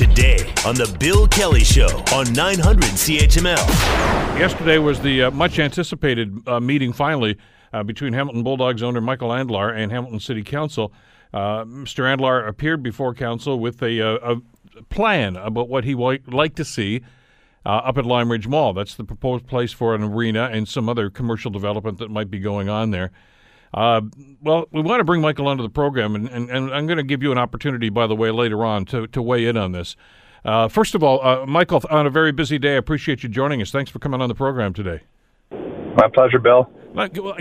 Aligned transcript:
today 0.00 0.50
on 0.64 0.74
The 0.76 0.96
Bill 0.98 1.28
Kelly 1.28 1.62
Show 1.62 1.86
on 2.14 2.32
900 2.32 2.84
CHML. 2.84 3.68
Yesterday 4.38 4.78
was 4.78 4.98
the 4.98 5.24
uh, 5.24 5.30
much 5.30 5.58
anticipated 5.58 6.34
uh, 6.48 6.58
meeting 6.58 6.94
finally 6.94 7.36
uh, 7.74 7.82
between 7.82 8.14
Hamilton 8.14 8.42
Bulldogs 8.42 8.82
owner 8.82 9.02
Michael 9.02 9.28
Andlauer 9.28 9.76
and 9.76 9.92
Hamilton 9.92 10.18
City 10.18 10.42
Council. 10.42 10.90
Uh, 11.34 11.64
Mr. 11.66 12.04
Andlauer 12.04 12.48
appeared 12.48 12.82
before 12.82 13.12
council 13.12 13.60
with 13.60 13.82
a, 13.82 14.00
uh, 14.00 14.36
a 14.36 14.82
plan 14.84 15.36
about 15.36 15.68
what 15.68 15.84
he 15.84 15.94
would 15.94 16.32
like 16.32 16.54
to 16.54 16.64
see 16.64 17.02
uh, 17.66 17.68
up 17.68 17.98
at 17.98 18.06
Lime 18.06 18.32
Ridge 18.32 18.48
Mall. 18.48 18.72
That's 18.72 18.94
the 18.94 19.04
proposed 19.04 19.46
place 19.46 19.70
for 19.70 19.94
an 19.94 20.02
arena 20.02 20.48
and 20.50 20.66
some 20.66 20.88
other 20.88 21.10
commercial 21.10 21.50
development 21.50 21.98
that 21.98 22.10
might 22.10 22.30
be 22.30 22.38
going 22.38 22.70
on 22.70 22.90
there. 22.90 23.10
Uh, 23.72 24.00
well, 24.42 24.66
we 24.72 24.82
want 24.82 25.00
to 25.00 25.04
bring 25.04 25.20
Michael 25.20 25.46
onto 25.46 25.62
the 25.62 25.68
program, 25.68 26.14
and, 26.14 26.28
and, 26.28 26.50
and 26.50 26.74
I'm 26.74 26.86
going 26.86 26.96
to 26.96 27.04
give 27.04 27.22
you 27.22 27.30
an 27.32 27.38
opportunity, 27.38 27.88
by 27.88 28.06
the 28.06 28.16
way, 28.16 28.30
later 28.30 28.64
on 28.64 28.84
to, 28.86 29.06
to 29.08 29.22
weigh 29.22 29.46
in 29.46 29.56
on 29.56 29.72
this. 29.72 29.96
Uh, 30.44 30.68
first 30.68 30.94
of 30.94 31.02
all, 31.02 31.24
uh, 31.24 31.46
Michael, 31.46 31.82
on 31.90 32.06
a 32.06 32.10
very 32.10 32.32
busy 32.32 32.58
day, 32.58 32.74
I 32.74 32.78
appreciate 32.78 33.22
you 33.22 33.28
joining 33.28 33.60
us. 33.62 33.70
Thanks 33.70 33.90
for 33.90 33.98
coming 33.98 34.20
on 34.20 34.28
the 34.28 34.34
program 34.34 34.72
today. 34.72 35.02
My 35.50 36.08
pleasure, 36.08 36.38
Bill. 36.38 36.70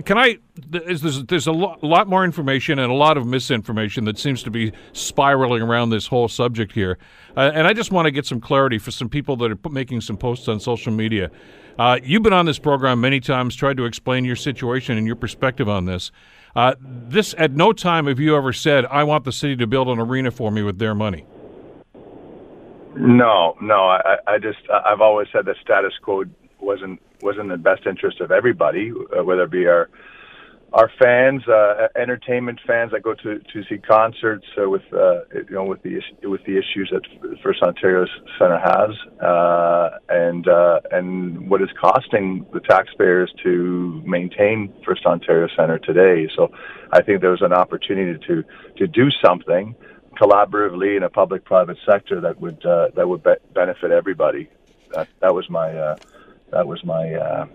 Can 0.05 0.17
I? 0.17 0.37
There's, 0.67 1.01
there's 1.23 1.47
a 1.47 1.51
lot, 1.51 1.83
lot 1.83 2.07
more 2.07 2.23
information 2.23 2.77
and 2.77 2.91
a 2.91 2.95
lot 2.95 3.17
of 3.17 3.25
misinformation 3.25 4.05
that 4.05 4.19
seems 4.19 4.43
to 4.43 4.51
be 4.51 4.71
spiraling 4.93 5.63
around 5.63 5.89
this 5.89 6.07
whole 6.07 6.27
subject 6.27 6.73
here, 6.73 6.99
uh, 7.35 7.51
and 7.55 7.65
I 7.65 7.73
just 7.73 7.91
want 7.91 8.05
to 8.05 8.11
get 8.11 8.27
some 8.27 8.41
clarity 8.41 8.77
for 8.77 8.91
some 8.91 9.09
people 9.09 9.35
that 9.37 9.51
are 9.51 9.69
making 9.69 10.01
some 10.01 10.17
posts 10.17 10.47
on 10.47 10.59
social 10.59 10.93
media. 10.93 11.31
Uh, 11.79 11.97
you've 12.03 12.21
been 12.21 12.33
on 12.33 12.45
this 12.45 12.59
program 12.59 12.99
many 12.99 13.21
times, 13.21 13.55
tried 13.55 13.77
to 13.77 13.85
explain 13.85 14.25
your 14.25 14.35
situation 14.35 14.97
and 14.97 15.07
your 15.07 15.15
perspective 15.15 15.69
on 15.69 15.85
this. 15.85 16.11
Uh, 16.53 16.75
this 16.81 17.33
at 17.37 17.53
no 17.53 17.71
time 17.71 18.05
have 18.07 18.19
you 18.19 18.35
ever 18.35 18.51
said, 18.51 18.85
"I 18.87 19.05
want 19.05 19.23
the 19.23 19.31
city 19.31 19.55
to 19.55 19.65
build 19.65 19.87
an 19.87 19.97
arena 19.97 20.29
for 20.29 20.51
me 20.51 20.61
with 20.61 20.77
their 20.77 20.93
money." 20.93 21.25
No, 22.97 23.55
no. 23.61 23.85
I, 23.85 24.17
I 24.27 24.39
just 24.39 24.57
I've 24.69 24.99
always 24.99 25.29
said 25.31 25.45
that 25.45 25.55
status 25.63 25.93
quo 26.01 26.25
wasn't 26.59 27.01
was 27.21 27.37
in 27.39 27.47
the 27.47 27.57
best 27.57 27.85
interest 27.85 28.19
of 28.19 28.29
everybody, 28.29 28.91
uh, 29.17 29.23
whether 29.23 29.43
it 29.43 29.51
be 29.51 29.65
our 29.65 29.89
our 30.71 30.91
fans, 31.01 31.47
uh, 31.47 31.87
entertainment 31.95 32.59
fans 32.65 32.91
that 32.91 33.01
go 33.01 33.13
to 33.15 33.39
to 33.39 33.63
see 33.67 33.77
concerts 33.79 34.45
uh, 34.61 34.69
with 34.69 34.83
uh, 34.93 35.21
you 35.33 35.55
know 35.55 35.65
with 35.65 35.81
the 35.81 35.99
with 36.23 36.43
the 36.45 36.57
issues 36.57 36.91
that 36.91 37.01
First 37.41 37.63
Ontario 37.63 38.05
Centre 38.37 38.59
has, 38.59 39.21
uh, 39.21 39.97
and 40.09 40.47
uh, 40.47 40.79
and 40.91 41.49
what 41.49 41.61
is 41.61 41.69
costing 41.79 42.45
the 42.53 42.59
taxpayers 42.59 43.33
to 43.43 44.01
maintain 44.05 44.71
First 44.85 45.05
Ontario 45.05 45.47
Centre 45.55 45.79
today. 45.79 46.29
So, 46.35 46.51
I 46.91 47.01
think 47.01 47.21
there 47.21 47.31
was 47.31 47.41
an 47.41 47.53
opportunity 47.53 48.19
to 48.27 48.43
to 48.77 48.87
do 48.87 49.09
something 49.23 49.75
collaboratively 50.21 50.97
in 50.97 51.03
a 51.03 51.09
public-private 51.09 51.77
sector 51.85 52.21
that 52.21 52.39
would 52.39 52.63
uh, 52.65 52.89
that 52.95 53.07
would 53.07 53.23
be- 53.23 53.41
benefit 53.55 53.91
everybody. 53.91 54.49
That 54.93 55.07
that 55.21 55.33
was 55.33 55.49
my 55.49 55.75
uh, 55.75 55.95
that 56.51 56.67
was 56.67 56.83
my 56.83 57.13
uh, 57.13 57.47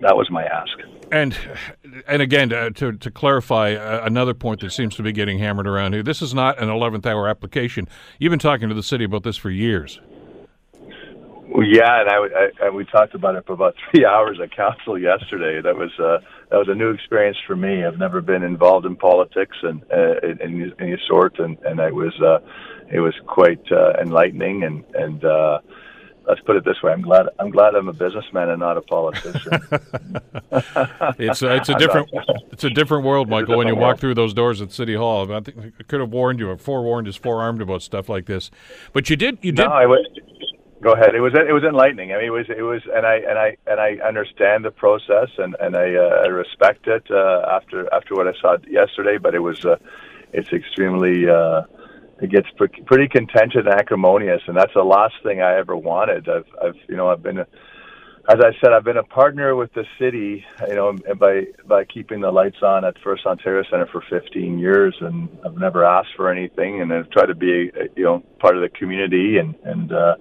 that 0.00 0.16
was 0.16 0.30
my 0.30 0.44
ask. 0.44 0.76
And 1.10 1.36
and 2.06 2.22
again, 2.22 2.48
to, 2.50 2.70
to, 2.70 2.92
to 2.92 3.10
clarify 3.10 3.74
uh, 3.74 4.04
another 4.04 4.34
point 4.34 4.60
that 4.60 4.70
seems 4.70 4.94
to 4.96 5.02
be 5.02 5.12
getting 5.12 5.38
hammered 5.38 5.66
around 5.66 5.92
here, 5.92 6.02
this 6.02 6.22
is 6.22 6.34
not 6.34 6.58
an 6.58 6.68
11th 6.68 7.06
hour 7.06 7.28
application. 7.28 7.88
You've 8.18 8.30
been 8.30 8.38
talking 8.38 8.68
to 8.68 8.74
the 8.74 8.82
city 8.82 9.04
about 9.04 9.22
this 9.22 9.36
for 9.36 9.50
years. 9.50 10.00
Well, 11.54 11.66
yeah, 11.66 12.00
and 12.00 12.10
I, 12.10 12.66
I, 12.66 12.70
we 12.70 12.84
talked 12.84 13.14
about 13.14 13.36
it 13.36 13.46
for 13.46 13.52
about 13.52 13.74
three 13.90 14.04
hours 14.04 14.38
at 14.42 14.50
council 14.56 14.98
yesterday. 14.98 15.60
That 15.62 15.76
was 15.76 15.90
uh, 16.00 16.18
that 16.50 16.56
was 16.56 16.68
a 16.68 16.74
new 16.74 16.90
experience 16.90 17.36
for 17.46 17.54
me. 17.54 17.84
I've 17.84 17.98
never 17.98 18.20
been 18.20 18.42
involved 18.42 18.86
in 18.86 18.96
politics 18.96 19.56
and 19.62 19.82
uh, 19.92 20.18
in, 20.22 20.40
in 20.40 20.72
any 20.80 20.96
sort, 21.06 21.38
and 21.38 21.56
and 21.60 21.78
it 21.78 21.94
was 21.94 22.12
uh, 22.20 22.40
it 22.90 22.98
was 22.98 23.14
quite 23.26 23.62
uh, 23.70 23.92
enlightening 24.00 24.64
and 24.64 24.84
and. 24.94 25.24
Uh, 25.24 25.58
let's 26.26 26.40
put 26.42 26.56
it 26.56 26.64
this 26.64 26.82
way: 26.82 26.92
I'm 26.92 27.02
glad 27.02 27.26
I'm 27.38 27.50
glad 27.50 27.74
I'm 27.74 27.88
a 27.88 27.92
businessman 27.92 28.50
and 28.50 28.60
not 28.60 28.76
a 28.76 28.82
politician. 28.82 29.52
it's 31.18 31.42
a, 31.42 31.56
it's 31.56 31.68
a 31.68 31.74
different 31.74 32.08
it's 32.52 32.64
a 32.64 32.70
different 32.70 33.04
world, 33.04 33.28
Michael. 33.28 33.58
When 33.58 33.68
you 33.68 33.76
walk 33.76 33.98
through 33.98 34.14
those 34.14 34.34
doors 34.34 34.60
at 34.60 34.72
City 34.72 34.94
Hall, 34.94 35.32
I 35.32 35.40
think 35.40 35.74
I 35.78 35.82
could 35.82 36.00
have 36.00 36.10
warned 36.10 36.38
you 36.38 36.50
or 36.50 36.56
forewarned 36.56 37.08
is 37.08 37.16
forearmed 37.16 37.62
about 37.62 37.82
stuff 37.82 38.08
like 38.08 38.26
this, 38.26 38.50
but 38.92 39.10
you 39.10 39.16
did 39.16 39.38
you 39.42 39.52
did. 39.52 39.66
No, 39.66 39.72
I 39.72 39.86
was, 39.86 40.06
go 40.82 40.92
ahead. 40.92 41.14
It 41.14 41.20
was 41.20 41.32
it 41.34 41.52
was 41.52 41.64
enlightening. 41.64 42.12
I 42.12 42.16
mean, 42.16 42.26
it 42.26 42.30
was 42.30 42.46
it 42.48 42.62
was, 42.62 42.82
and 42.94 43.06
I 43.06 43.16
and 43.16 43.38
I 43.38 43.56
and 43.66 43.80
I 43.80 44.06
understand 44.06 44.64
the 44.64 44.70
process 44.70 45.28
and 45.38 45.56
and 45.60 45.76
I, 45.76 45.94
uh, 45.94 46.22
I 46.24 46.28
respect 46.28 46.86
it 46.86 47.04
uh, 47.10 47.44
after 47.50 47.92
after 47.92 48.14
what 48.14 48.28
I 48.28 48.32
saw 48.40 48.56
yesterday. 48.68 49.16
But 49.18 49.34
it 49.34 49.40
was 49.40 49.64
uh, 49.64 49.76
it's 50.32 50.52
extremely. 50.52 51.28
Uh, 51.28 51.62
it 52.24 52.30
gets 52.30 52.48
pretty 52.86 53.08
contentious 53.08 53.62
and 53.64 53.74
acrimonious, 53.74 54.40
and 54.46 54.56
that's 54.56 54.74
the 54.74 54.82
last 54.82 55.14
thing 55.22 55.40
I 55.42 55.58
ever 55.58 55.76
wanted. 55.76 56.28
I've, 56.28 56.46
I've, 56.62 56.74
you 56.88 56.96
know, 56.96 57.08
I've 57.08 57.22
been, 57.22 57.38
as 57.38 57.46
I 58.40 58.50
said, 58.60 58.72
I've 58.72 58.84
been 58.84 58.96
a 58.96 59.04
partner 59.04 59.54
with 59.54 59.72
the 59.74 59.84
city, 59.98 60.44
you 60.68 60.74
know, 60.74 60.96
by 61.18 61.42
by 61.66 61.84
keeping 61.84 62.20
the 62.20 62.30
lights 62.30 62.62
on 62.62 62.84
at 62.84 62.94
First 63.04 63.26
Ontario 63.26 63.62
Centre 63.70 63.88
for 63.92 64.02
15 64.10 64.58
years, 64.58 64.96
and 65.00 65.28
I've 65.44 65.58
never 65.58 65.84
asked 65.84 66.14
for 66.16 66.30
anything, 66.32 66.80
and 66.80 66.92
I've 66.92 67.10
tried 67.10 67.26
to 67.26 67.34
be, 67.34 67.70
you 67.96 68.04
know, 68.04 68.22
part 68.40 68.56
of 68.56 68.62
the 68.62 68.70
community 68.70 69.38
and 69.38 69.54
and. 69.64 69.92
uh 69.92 70.16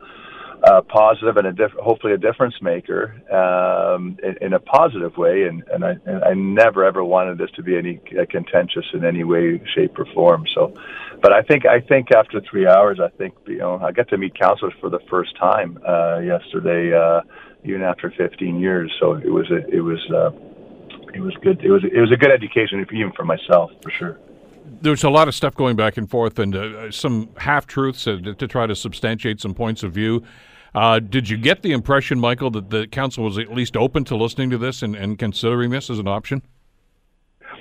uh, 0.63 0.81
positive 0.81 1.35
and 1.35 1.47
a 1.47 1.51
diff- 1.51 1.73
hopefully 1.73 2.13
a 2.13 2.17
difference 2.17 2.55
maker 2.61 3.13
um, 3.31 4.17
in, 4.23 4.37
in, 4.41 4.53
a 4.53 4.59
positive 4.59 5.17
way. 5.17 5.43
And, 5.43 5.63
and, 5.71 5.83
I, 5.83 5.95
and 6.05 6.23
I 6.23 6.33
never 6.33 6.85
ever 6.85 7.03
wanted 7.03 7.37
this 7.37 7.51
to 7.55 7.63
be 7.63 7.77
any 7.77 7.99
uh, 8.17 8.25
contentious 8.29 8.85
in 8.93 9.03
any 9.03 9.23
way, 9.25 9.61
shape, 9.75 9.99
or 9.99 10.05
form. 10.13 10.45
So, 10.53 10.73
but 11.21 11.33
I 11.33 11.41
think 11.41 11.65
I 11.65 11.81
think 11.81 12.11
after 12.11 12.39
three 12.39 12.65
hours, 12.65 12.99
I 13.01 13.09
think 13.09 13.33
you 13.45 13.57
know 13.57 13.79
I 13.79 13.91
got 13.91 14.07
to 14.09 14.17
meet 14.17 14.39
counselors 14.39 14.73
for 14.79 14.89
the 14.89 14.99
first 15.09 15.35
time 15.37 15.79
uh, 15.85 16.19
yesterday, 16.19 16.93
uh, 16.93 17.21
even 17.65 17.81
after 17.81 18.11
15 18.11 18.59
years. 18.59 18.91
So 18.99 19.13
it 19.15 19.31
was 19.31 19.49
a, 19.51 19.67
it 19.67 19.81
was. 19.81 19.99
Uh, 20.09 20.31
it 21.15 21.21
was 21.21 21.35
good. 21.43 21.63
It 21.63 21.69
was 21.69 21.83
it 21.83 21.99
was 21.99 22.11
a 22.11 22.17
good 22.17 22.31
education, 22.31 22.83
even 22.91 23.11
for 23.11 23.23
myself, 23.23 23.69
for 23.83 23.91
sure 23.91 24.17
there's 24.81 25.03
a 25.03 25.09
lot 25.09 25.27
of 25.27 25.35
stuff 25.35 25.55
going 25.55 25.75
back 25.75 25.97
and 25.97 26.09
forth 26.09 26.39
and 26.39 26.55
uh, 26.55 26.91
some 26.91 27.29
half 27.37 27.67
truths 27.67 28.03
to 28.03 28.47
try 28.47 28.65
to 28.65 28.75
substantiate 28.75 29.39
some 29.39 29.53
points 29.53 29.83
of 29.83 29.93
view. 29.93 30.23
Uh, 30.75 30.99
did 30.99 31.29
you 31.29 31.37
get 31.37 31.61
the 31.61 31.71
impression, 31.71 32.19
Michael, 32.19 32.49
that 32.51 32.69
the 32.69 32.87
council 32.87 33.23
was 33.23 33.37
at 33.37 33.51
least 33.53 33.77
open 33.77 34.03
to 34.05 34.15
listening 34.15 34.49
to 34.49 34.57
this 34.57 34.81
and, 34.81 34.95
and 34.95 35.19
considering 35.19 35.69
this 35.69 35.89
as 35.89 35.99
an 35.99 36.07
option? 36.07 36.41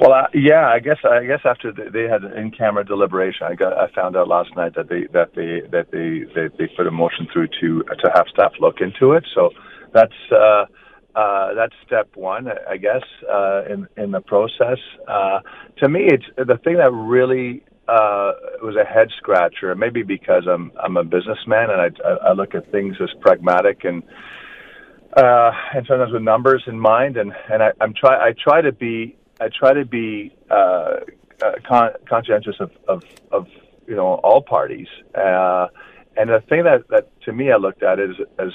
Well, 0.00 0.12
uh, 0.12 0.26
yeah, 0.34 0.68
I 0.68 0.78
guess 0.78 0.96
I 1.04 1.24
guess 1.26 1.40
after 1.44 1.70
the, 1.70 1.90
they 1.92 2.04
had 2.04 2.24
an 2.24 2.32
in-camera 2.36 2.84
deliberation, 2.84 3.46
I 3.46 3.54
got 3.54 3.74
I 3.74 3.88
found 3.94 4.16
out 4.16 4.26
last 4.26 4.50
night 4.56 4.74
that 4.74 4.88
they 4.88 5.06
that 5.12 5.34
they 5.34 5.60
that 5.70 5.90
they 5.92 6.24
they, 6.34 6.48
they 6.58 6.72
put 6.74 6.86
a 6.86 6.90
motion 6.90 7.28
through 7.32 7.48
to 7.60 7.82
to 7.82 8.10
have 8.14 8.26
staff 8.32 8.52
look 8.58 8.80
into 8.80 9.12
it. 9.12 9.24
So 9.34 9.50
that's 9.92 10.12
uh, 10.32 10.64
uh, 11.14 11.54
that's 11.54 11.74
step 11.86 12.08
one, 12.14 12.48
I 12.68 12.78
guess, 12.78 13.02
uh, 13.30 13.64
in 13.68 13.86
in 13.96 14.10
the 14.10 14.22
process. 14.22 14.78
Uh, 15.06 15.40
to 15.78 15.88
me, 15.88 16.06
it's 16.06 16.24
the 16.36 16.58
thing 16.64 16.78
that 16.78 16.90
really 16.90 17.62
uh, 17.88 18.32
it 18.54 18.62
was 18.62 18.76
a 18.76 18.84
head 18.84 19.08
scratcher. 19.18 19.74
Maybe 19.74 20.02
because 20.02 20.44
I'm 20.48 20.72
I'm 20.82 20.96
a 20.96 21.04
businessman 21.04 21.70
and 21.70 21.80
I 21.80 22.28
I 22.28 22.32
look 22.32 22.54
at 22.54 22.70
things 22.70 22.96
as 23.00 23.10
pragmatic 23.20 23.84
and 23.84 24.02
uh, 25.16 25.50
and 25.74 25.86
sometimes 25.86 26.12
with 26.12 26.22
numbers 26.22 26.62
in 26.66 26.78
mind. 26.78 27.16
And 27.16 27.32
and 27.50 27.62
I, 27.62 27.72
I'm 27.80 27.92
try 27.94 28.28
I 28.28 28.34
try 28.42 28.60
to 28.60 28.72
be 28.72 29.16
I 29.40 29.48
try 29.48 29.72
to 29.72 29.84
be 29.84 30.34
uh, 30.50 30.54
uh, 31.42 31.52
con- 31.68 31.94
conscientious 32.08 32.56
of, 32.60 32.70
of 32.86 33.02
of 33.32 33.46
you 33.86 33.96
know 33.96 34.14
all 34.22 34.42
parties. 34.42 34.88
Uh, 35.14 35.66
and 36.16 36.30
the 36.30 36.42
thing 36.48 36.64
that 36.64 36.84
that 36.90 37.10
to 37.22 37.32
me 37.32 37.50
I 37.50 37.56
looked 37.56 37.82
at 37.82 37.98
is 37.98 38.14
as 38.38 38.52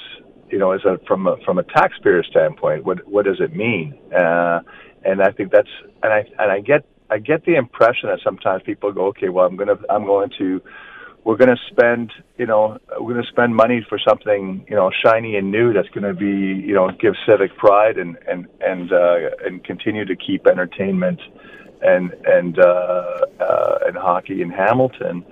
you 0.50 0.58
know 0.58 0.72
as 0.72 0.80
a 0.84 0.98
from 1.06 1.26
a 1.26 1.36
from 1.44 1.58
a 1.58 1.64
taxpayer 1.64 2.22
standpoint, 2.24 2.84
what 2.84 3.06
what 3.06 3.26
does 3.26 3.40
it 3.40 3.54
mean? 3.54 3.98
Uh, 4.10 4.60
and 5.04 5.22
I 5.22 5.32
think 5.32 5.52
that's 5.52 5.68
and 6.02 6.12
I 6.12 6.24
and 6.38 6.50
I 6.50 6.60
get 6.60 6.86
I 7.10 7.18
get 7.18 7.44
the 7.44 7.54
impression 7.54 8.08
that 8.10 8.20
sometimes 8.22 8.62
people 8.64 8.92
go, 8.92 9.06
okay, 9.06 9.28
well, 9.28 9.46
I'm 9.46 9.56
gonna, 9.56 9.78
I'm 9.88 10.04
going 10.04 10.30
to, 10.38 10.60
we're 11.24 11.36
going 11.36 11.54
to 11.54 11.62
spend, 11.70 12.12
you 12.38 12.46
know, 12.46 12.78
we're 12.98 13.14
going 13.14 13.24
to 13.24 13.30
spend 13.30 13.54
money 13.54 13.84
for 13.88 13.98
something, 13.98 14.64
you 14.68 14.76
know, 14.76 14.90
shiny 15.04 15.36
and 15.36 15.50
new 15.50 15.72
that's 15.72 15.88
going 15.88 16.04
to 16.04 16.14
be, 16.14 16.26
you 16.26 16.74
know, 16.74 16.90
give 17.00 17.14
civic 17.26 17.56
pride 17.56 17.98
and 17.98 18.16
and 18.26 18.46
and 18.60 18.92
uh, 18.92 19.16
and 19.44 19.64
continue 19.64 20.04
to 20.04 20.16
keep 20.16 20.46
entertainment 20.46 21.20
and 21.82 22.12
and 22.24 22.58
uh, 22.58 23.18
uh, 23.40 23.78
and 23.86 23.96
hockey 23.96 24.42
in 24.42 24.50
Hamilton. 24.50 25.24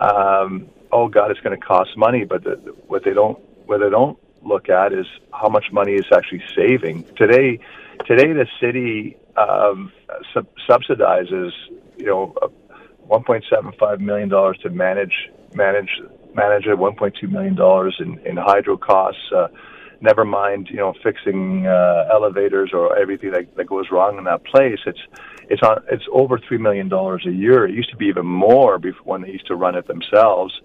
Um, 0.00 0.68
oh 0.90 1.08
God, 1.08 1.30
it's 1.30 1.40
going 1.40 1.58
to 1.58 1.66
cost 1.66 1.96
money, 1.96 2.24
but 2.24 2.44
the, 2.44 2.56
what 2.86 3.04
they 3.04 3.12
don't 3.12 3.38
what 3.66 3.80
they 3.80 3.90
don't 3.90 4.18
look 4.44 4.68
at 4.68 4.92
is 4.92 5.06
how 5.32 5.48
much 5.48 5.66
money 5.72 5.92
is 5.92 6.06
actually 6.14 6.42
saving 6.54 7.04
today. 7.16 7.58
Today, 8.06 8.32
the 8.32 8.46
city 8.60 9.16
um, 9.36 9.92
sub- 10.34 10.46
subsidizes, 10.68 11.52
you 11.96 12.06
know, 12.06 12.34
$1.75 13.08 14.00
million 14.00 14.28
to 14.28 14.70
manage 14.70 15.30
manage 15.54 16.00
manage 16.34 16.66
it, 16.66 16.78
$1.2 16.78 17.30
million 17.30 17.56
in, 17.98 18.26
in 18.26 18.36
hydro 18.36 18.76
costs. 18.76 19.20
Uh, 19.34 19.48
never 20.00 20.24
mind, 20.24 20.68
you 20.70 20.76
know, 20.76 20.94
fixing 21.02 21.66
uh, 21.66 22.08
elevators 22.10 22.70
or 22.72 22.98
everything 22.98 23.30
that, 23.32 23.54
that 23.56 23.66
goes 23.66 23.86
wrong 23.90 24.18
in 24.18 24.24
that 24.24 24.44
place. 24.44 24.78
It's 24.86 25.00
it's 25.50 25.62
on 25.62 25.82
it's 25.90 26.04
over 26.12 26.38
three 26.38 26.58
million 26.58 26.88
dollars 26.88 27.24
a 27.26 27.30
year. 27.30 27.66
It 27.66 27.74
used 27.74 27.90
to 27.90 27.96
be 27.96 28.06
even 28.06 28.26
more 28.26 28.78
before 28.78 29.02
when 29.04 29.22
they 29.22 29.30
used 29.30 29.46
to 29.46 29.54
run 29.54 29.74
it 29.74 29.86
themselves. 29.86 30.60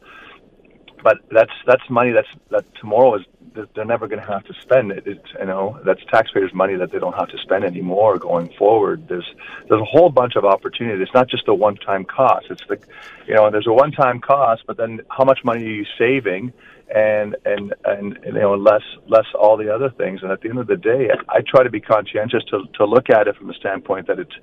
But 1.04 1.18
that's 1.32 1.52
that's 1.66 1.88
money 1.90 2.12
that's 2.12 2.28
that 2.50 2.66
tomorrow 2.76 3.16
is 3.16 3.26
they're 3.74 3.86
never 3.86 4.08
going 4.08 4.22
to 4.22 4.28
have 4.28 4.44
to 4.46 4.54
spend 4.62 4.92
it. 4.92 5.04
It's, 5.06 5.34
you 5.40 5.46
know, 5.46 5.80
that's 5.86 6.02
taxpayers' 6.12 6.54
money 6.54 6.76
that 6.76 6.92
they 6.92 7.00
don't 7.00 7.16
have 7.16 7.30
to 7.30 7.38
spend 7.40 7.64
anymore 7.64 8.18
going 8.18 8.50
forward. 8.58 9.08
There's 9.08 9.28
there's 9.68 9.82
a 9.82 9.86
whole 9.86 10.10
bunch 10.10 10.36
of 10.36 10.46
opportunity. 10.46 11.02
It's 11.02 11.14
not 11.14 11.30
just 11.30 11.48
a 11.48 11.54
one-time 11.54 12.06
cost. 12.06 12.48
It's 12.50 12.66
the, 12.68 12.80
you 13.28 13.34
know, 13.34 13.50
there's 13.50 13.68
a 13.68 13.74
one-time 13.74 14.20
cost, 14.20 14.64
but 14.68 14.78
then 14.78 15.02
how 15.10 15.24
much 15.24 15.40
money 15.44 15.64
are 15.64 15.70
you 15.70 15.86
saving? 15.98 16.54
And, 16.94 17.36
and 17.44 17.74
and 17.84 18.18
and 18.24 18.36
you 18.36 18.40
know 18.40 18.56
less 18.56 18.84
less 19.08 19.26
all 19.38 19.58
the 19.58 19.76
other 19.76 19.90
things 19.90 20.24
and 20.24 20.32
at 20.32 20.40
the 20.40 20.48
end 20.48 20.58
of 20.58 20.68
the 20.68 20.78
day 20.78 21.10
I, 21.12 21.40
I 21.40 21.42
try 21.42 21.64
to 21.64 21.70
be 21.70 21.82
conscientious 21.82 22.46
to 22.46 22.64
to 22.76 22.86
look 22.86 23.10
at 23.10 23.28
it 23.28 23.36
from 23.36 23.48
the 23.48 23.54
standpoint 23.56 24.08
that 24.08 24.20
it's 24.20 24.36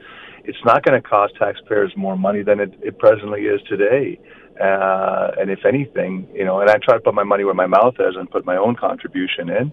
it's 0.45 0.63
not 0.63 0.85
going 0.85 1.01
to 1.01 1.09
cost 1.09 1.37
taxpayers 1.37 1.97
more 1.97 2.19
money 2.19 2.43
than 2.43 2.61
it, 2.61 2.75
it 2.83 2.99
presently 2.99 3.45
is 3.47 3.63
today 3.63 4.21
uh, 4.61 5.33
and 5.39 5.51
if 5.51 5.61
anything, 5.67 6.29
you 6.35 6.45
know, 6.45 6.61
and 6.61 6.71
I 6.71 6.77
try 6.83 6.95
to 6.97 7.01
put 7.01 7.15
my 7.15 7.25
money 7.25 7.45
where 7.45 7.55
my 7.55 7.67
mouth 7.67 7.95
is 7.99 8.15
and 8.17 8.31
put 8.31 8.45
my 8.47 8.57
own 8.57 8.77
contribution 8.77 9.51
in, 9.51 9.73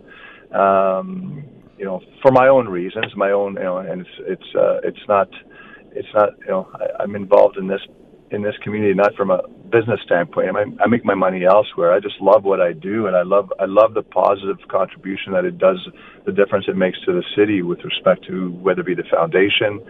um, 0.60 1.44
you 1.78 1.86
know, 1.86 2.02
for 2.22 2.32
my 2.32 2.48
own 2.48 2.68
reasons, 2.68 3.08
my 3.16 3.32
own, 3.32 3.56
you 3.56 3.64
know, 3.64 3.78
and 3.78 4.02
it's 4.02 4.10
it's 4.22 4.56
uh, 4.56 4.80
it's 4.84 5.06
not 5.08 5.30
it's 5.94 6.08
not 6.14 6.30
you 6.40 6.48
know 6.52 6.70
I, 6.76 7.04
I'm 7.04 7.16
involved 7.16 7.58
in 7.58 7.68
this 7.68 7.82
in 8.32 8.42
this 8.42 8.56
community 8.64 8.94
not 8.94 9.14
from 9.16 9.32
a 9.32 9.42
business 9.72 10.00
standpoint. 10.06 10.50
I, 10.56 10.84
I 10.84 10.88
make 10.88 11.06
my 11.06 11.16
money 11.16 11.46
elsewhere. 11.46 11.94
I 11.94 12.00
just 12.00 12.20
love 12.22 12.44
what 12.44 12.62
I 12.62 12.74
do, 12.74 13.08
and 13.08 13.16
I 13.16 13.24
love 13.24 13.52
I 13.60 13.66
love 13.66 13.94
the 13.94 14.04
positive 14.04 14.58
contribution 14.70 15.34
that 15.34 15.46
it 15.46 15.58
does, 15.58 15.80
the 16.26 16.32
difference 16.32 16.66
it 16.68 16.76
makes 16.78 17.00
to 17.06 17.14
the 17.14 17.24
city 17.36 17.62
with 17.62 17.80
respect 17.84 18.26
to 18.28 18.52
whether 18.52 18.82
it 18.82 18.88
be 18.88 18.96
the 18.96 19.08
foundation 19.12 19.82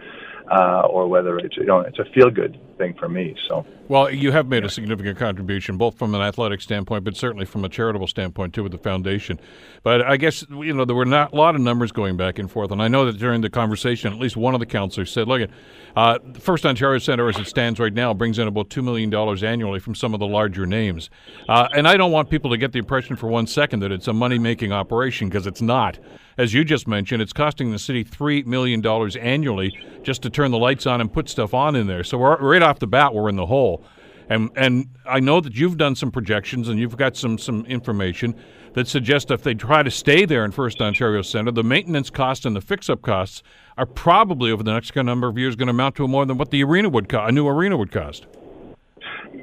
uh, 0.52 0.82
or 0.82 1.08
whether 1.08 1.38
it's 1.38 1.56
you 1.56 1.64
know 1.64 1.80
it's 1.80 1.98
a 1.98 2.04
feel 2.14 2.30
good 2.30 2.60
thing 2.76 2.94
for 2.98 3.08
me. 3.08 3.34
So 3.48 3.64
well, 3.88 4.10
you 4.10 4.32
have 4.32 4.48
made 4.48 4.64
a 4.64 4.70
significant 4.70 5.18
contribution, 5.18 5.78
both 5.78 5.96
from 5.96 6.14
an 6.14 6.20
athletic 6.20 6.60
standpoint, 6.60 7.04
but 7.04 7.16
certainly 7.16 7.46
from 7.46 7.64
a 7.64 7.68
charitable 7.68 8.06
standpoint 8.06 8.52
too, 8.54 8.62
with 8.62 8.72
the 8.72 8.78
foundation. 8.78 9.40
But 9.82 10.02
I 10.02 10.18
guess 10.18 10.44
you 10.50 10.74
know 10.74 10.84
there 10.84 10.94
were 10.94 11.06
not 11.06 11.32
a 11.32 11.36
lot 11.36 11.54
of 11.54 11.62
numbers 11.62 11.90
going 11.90 12.18
back 12.18 12.38
and 12.38 12.50
forth, 12.50 12.70
and 12.70 12.82
I 12.82 12.88
know 12.88 13.06
that 13.06 13.18
during 13.18 13.40
the 13.40 13.48
conversation, 13.48 14.12
at 14.12 14.18
least 14.18 14.36
one 14.36 14.52
of 14.52 14.60
the 14.60 14.66
councillors 14.66 15.10
said, 15.10 15.26
"Look, 15.26 15.48
uh, 15.96 16.18
First 16.38 16.66
Ontario 16.66 16.98
Centre, 16.98 17.28
as 17.28 17.38
it 17.38 17.46
stands 17.46 17.80
right 17.80 17.92
now, 17.92 18.12
brings 18.12 18.38
in 18.38 18.46
about 18.46 18.68
two 18.68 18.82
million 18.82 19.08
dollars 19.08 19.42
annually 19.42 19.80
from 19.80 19.94
some 19.94 20.12
of 20.12 20.20
the 20.20 20.26
larger 20.26 20.66
names." 20.66 21.08
Uh, 21.48 21.68
and 21.74 21.88
I 21.88 21.96
don't 21.96 22.12
want 22.12 22.28
people 22.28 22.50
to 22.50 22.58
get 22.58 22.72
the 22.72 22.78
impression 22.78 23.16
for 23.16 23.28
one 23.28 23.46
second 23.46 23.80
that 23.80 23.90
it's 23.90 24.08
a 24.08 24.12
money 24.12 24.38
making 24.38 24.70
operation 24.70 25.30
because 25.30 25.46
it's 25.46 25.62
not 25.62 25.98
as 26.38 26.54
you 26.54 26.64
just 26.64 26.88
mentioned, 26.88 27.22
it's 27.22 27.32
costing 27.32 27.72
the 27.72 27.78
city 27.78 28.04
$3 28.04 28.46
million 28.46 28.84
annually 29.18 29.76
just 30.02 30.22
to 30.22 30.30
turn 30.30 30.50
the 30.50 30.58
lights 30.58 30.86
on 30.86 31.00
and 31.00 31.12
put 31.12 31.28
stuff 31.28 31.54
on 31.54 31.76
in 31.76 31.86
there. 31.86 32.04
So 32.04 32.18
right 32.18 32.62
off 32.62 32.78
the 32.78 32.86
bat, 32.86 33.14
we're 33.14 33.28
in 33.28 33.36
the 33.36 33.46
hole. 33.46 33.84
And, 34.28 34.50
and 34.56 34.88
I 35.04 35.20
know 35.20 35.40
that 35.40 35.54
you've 35.54 35.76
done 35.76 35.94
some 35.94 36.10
projections 36.10 36.68
and 36.68 36.78
you've 36.78 36.96
got 36.96 37.16
some, 37.16 37.36
some 37.36 37.66
information 37.66 38.34
that 38.74 38.88
suggests 38.88 39.30
if 39.30 39.42
they 39.42 39.54
try 39.54 39.82
to 39.82 39.90
stay 39.90 40.24
there 40.24 40.44
in 40.44 40.52
First 40.52 40.80
Ontario 40.80 41.22
Centre, 41.22 41.50
the 41.50 41.62
maintenance 41.62 42.08
costs 42.08 42.46
and 42.46 42.56
the 42.56 42.60
fix-up 42.60 43.02
costs 43.02 43.42
are 43.76 43.86
probably 43.86 44.50
over 44.50 44.62
the 44.62 44.72
next 44.72 44.94
number 44.96 45.28
of 45.28 45.36
years 45.36 45.56
going 45.56 45.66
to 45.66 45.72
amount 45.72 45.96
to 45.96 46.08
more 46.08 46.24
than 46.24 46.38
what 46.38 46.50
the 46.50 46.62
arena 46.64 46.88
would 46.88 47.08
co- 47.08 47.24
a 47.24 47.32
new 47.32 47.46
arena 47.46 47.76
would 47.76 47.90
cost. 47.90 48.26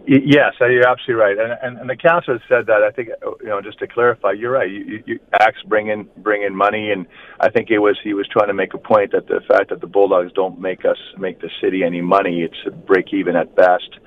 Yes, 0.05 0.53
uh, 0.61 0.65
you're 0.65 0.87
absolutely 0.87 1.15
right, 1.15 1.37
and, 1.37 1.57
and, 1.61 1.77
and 1.79 1.89
the 1.89 1.95
council 1.95 2.33
has 2.33 2.41
said 2.47 2.67
that. 2.67 2.83
I 2.83 2.91
think 2.91 3.09
uh, 3.25 3.31
you 3.41 3.47
know, 3.47 3.61
just 3.61 3.79
to 3.79 3.87
clarify, 3.87 4.31
you're 4.31 4.51
right. 4.51 4.69
You, 4.69 4.79
you, 4.79 5.03
you 5.05 5.19
acts 5.33 5.61
bring 5.65 5.87
in 5.87 6.07
bring 6.17 6.43
in 6.43 6.55
money, 6.55 6.91
and 6.91 7.05
I 7.39 7.49
think 7.49 7.69
it 7.69 7.79
was 7.79 7.97
he 8.03 8.13
was 8.13 8.27
trying 8.27 8.47
to 8.47 8.53
make 8.53 8.73
a 8.73 8.77
point 8.77 9.11
that 9.13 9.27
the 9.27 9.41
fact 9.47 9.69
that 9.69 9.81
the 9.81 9.87
Bulldogs 9.87 10.31
don't 10.33 10.59
make 10.59 10.85
us 10.85 10.97
make 11.17 11.41
the 11.41 11.49
city 11.61 11.83
any 11.83 12.01
money, 12.01 12.41
it's 12.41 12.57
a 12.67 12.71
break 12.71 13.13
even 13.13 13.35
at 13.35 13.55
best. 13.55 13.99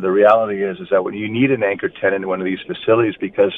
The 0.00 0.10
reality 0.10 0.64
is, 0.64 0.78
is 0.78 0.88
that 0.90 1.04
when 1.04 1.14
you 1.14 1.28
need 1.28 1.50
an 1.50 1.62
anchor 1.62 1.88
tenant 1.88 2.24
in 2.24 2.28
one 2.28 2.40
of 2.40 2.44
these 2.44 2.58
facilities, 2.66 3.14
because 3.20 3.52